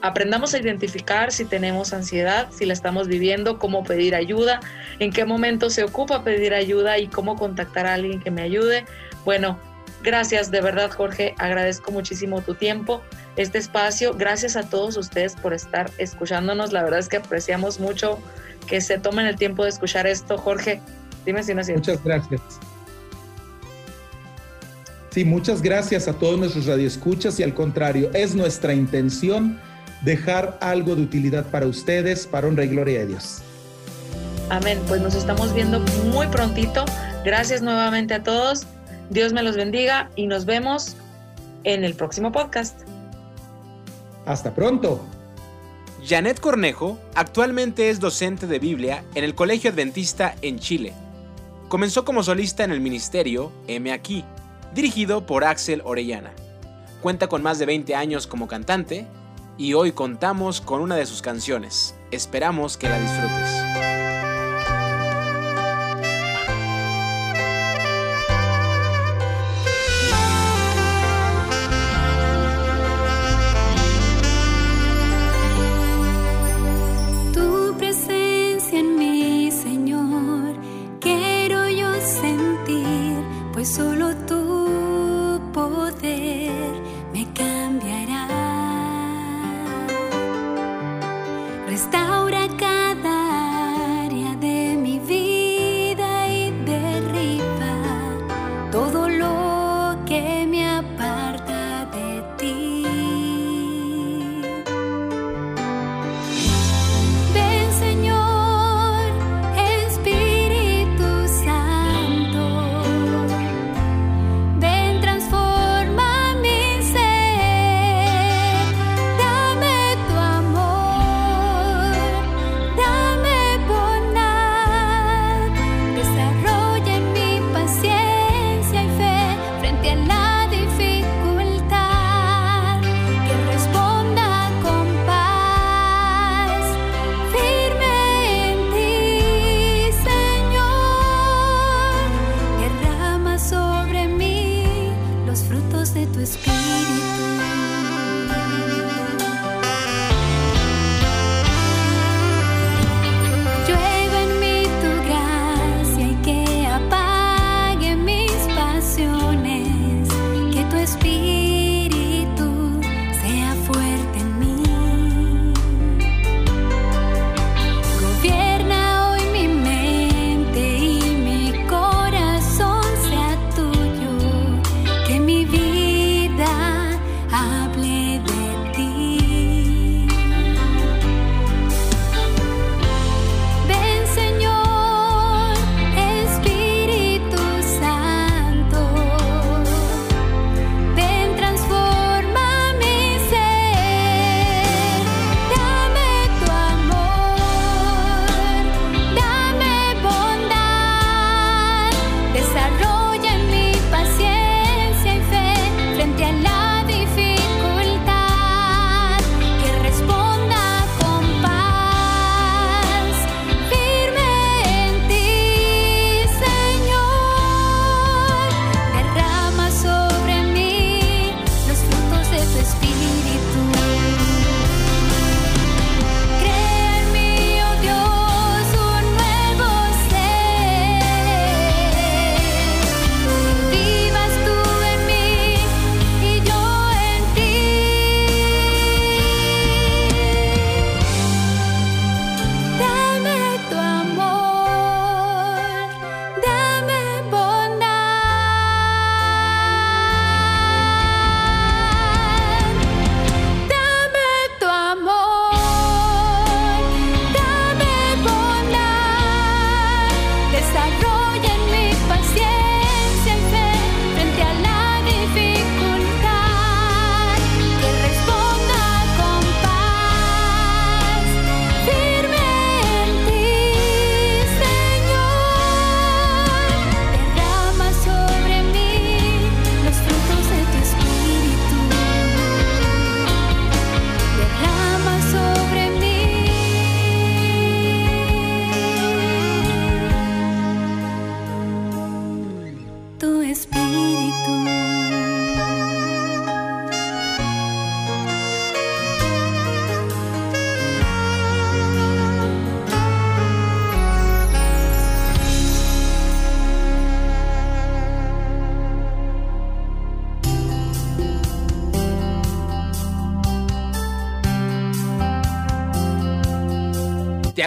aprendamos 0.00 0.54
a 0.54 0.60
identificar 0.60 1.32
si 1.32 1.44
tenemos 1.44 1.92
ansiedad, 1.92 2.46
si 2.52 2.64
la 2.64 2.74
estamos 2.74 3.08
viviendo, 3.08 3.58
cómo 3.58 3.82
pedir 3.82 4.14
ayuda, 4.14 4.60
en 5.00 5.12
qué 5.12 5.24
momento 5.24 5.68
se 5.68 5.82
ocupa 5.82 6.22
pedir 6.22 6.54
ayuda 6.54 6.96
y 6.98 7.08
cómo 7.08 7.34
contactar 7.34 7.88
a 7.88 7.94
alguien 7.94 8.20
que 8.20 8.30
me 8.30 8.42
ayude. 8.42 8.84
Bueno, 9.24 9.58
gracias 10.04 10.52
de 10.52 10.60
verdad 10.60 10.92
Jorge, 10.92 11.34
agradezco 11.38 11.90
muchísimo 11.90 12.40
tu 12.40 12.54
tiempo, 12.54 13.02
este 13.34 13.58
espacio, 13.58 14.14
gracias 14.14 14.54
a 14.54 14.70
todos 14.70 14.96
ustedes 14.96 15.34
por 15.34 15.52
estar 15.52 15.90
escuchándonos, 15.98 16.72
la 16.72 16.84
verdad 16.84 17.00
es 17.00 17.08
que 17.08 17.16
apreciamos 17.16 17.80
mucho 17.80 18.20
que 18.68 18.80
se 18.80 18.98
tomen 18.98 19.26
el 19.26 19.34
tiempo 19.34 19.64
de 19.64 19.70
escuchar 19.70 20.06
esto. 20.06 20.38
Jorge, 20.38 20.80
dime 21.24 21.42
si 21.42 21.54
no 21.54 21.60
es 21.60 21.66
cierto. 21.66 21.90
Muchas 21.90 22.04
gracias. 22.04 22.40
Sí, 25.10 25.24
muchas 25.24 25.62
gracias 25.62 26.06
a 26.06 26.12
todos 26.12 26.38
nuestros 26.38 26.66
radioescuchas 26.66 27.40
y 27.40 27.42
al 27.42 27.54
contrario, 27.54 28.10
es 28.14 28.34
nuestra 28.34 28.74
intención 28.74 29.58
dejar 30.02 30.58
algo 30.60 30.94
de 30.94 31.02
utilidad 31.02 31.46
para 31.46 31.66
ustedes, 31.66 32.26
para 32.26 32.46
honra 32.46 32.64
y 32.64 32.68
gloria 32.68 33.00
de 33.00 33.06
Dios. 33.08 33.42
Amén. 34.50 34.78
Pues 34.86 35.00
nos 35.00 35.14
estamos 35.14 35.52
viendo 35.54 35.80
muy 36.12 36.26
prontito. 36.28 36.84
Gracias 37.24 37.62
nuevamente 37.62 38.14
a 38.14 38.22
todos. 38.22 38.66
Dios 39.10 39.32
me 39.32 39.42
los 39.42 39.56
bendiga 39.56 40.10
y 40.16 40.26
nos 40.26 40.44
vemos 40.44 40.96
en 41.64 41.84
el 41.84 41.94
próximo 41.94 42.32
podcast. 42.32 42.80
Hasta 44.26 44.54
pronto. 44.54 45.04
Janet 46.06 46.40
Cornejo 46.40 46.98
actualmente 47.14 47.90
es 47.90 47.98
docente 47.98 48.46
de 48.46 48.58
Biblia 48.58 49.04
en 49.14 49.24
el 49.24 49.34
Colegio 49.34 49.70
Adventista 49.70 50.34
en 50.42 50.58
Chile. 50.58 50.94
Comenzó 51.68 52.06
como 52.06 52.22
solista 52.22 52.64
en 52.64 52.70
el 52.70 52.80
ministerio 52.80 53.52
M 53.66 53.92
Aquí, 53.92 54.24
dirigido 54.74 55.26
por 55.26 55.44
Axel 55.44 55.82
Orellana. 55.84 56.32
Cuenta 57.02 57.28
con 57.28 57.42
más 57.42 57.58
de 57.58 57.66
20 57.66 57.94
años 57.94 58.26
como 58.26 58.48
cantante 58.48 59.06
y 59.58 59.74
hoy 59.74 59.92
contamos 59.92 60.62
con 60.62 60.80
una 60.80 60.96
de 60.96 61.04
sus 61.04 61.20
canciones. 61.20 61.94
Esperamos 62.10 62.78
que 62.78 62.88
la 62.88 62.98
disfrutes. 62.98 64.07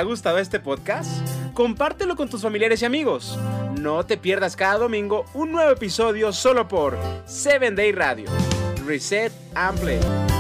Ha 0.02 0.04
gustado 0.04 0.40
este 0.40 0.60
podcast? 0.60 1.12
Compártelo 1.54 2.16
con 2.16 2.28
tus 2.28 2.42
familiares 2.42 2.82
y 2.82 2.86
amigos. 2.86 3.38
No 3.80 4.04
te 4.04 4.18
pierdas 4.18 4.56
cada 4.56 4.80
domingo 4.80 5.26
un 5.36 5.52
nuevo 5.52 5.72
episodio 5.72 6.34
solo 6.34 6.68
por 6.68 6.98
7 7.26 7.72
Day 7.72 7.92
Radio. 7.92 8.26
Reset 8.86 9.32
and 9.54 9.80
Play. 9.80 10.31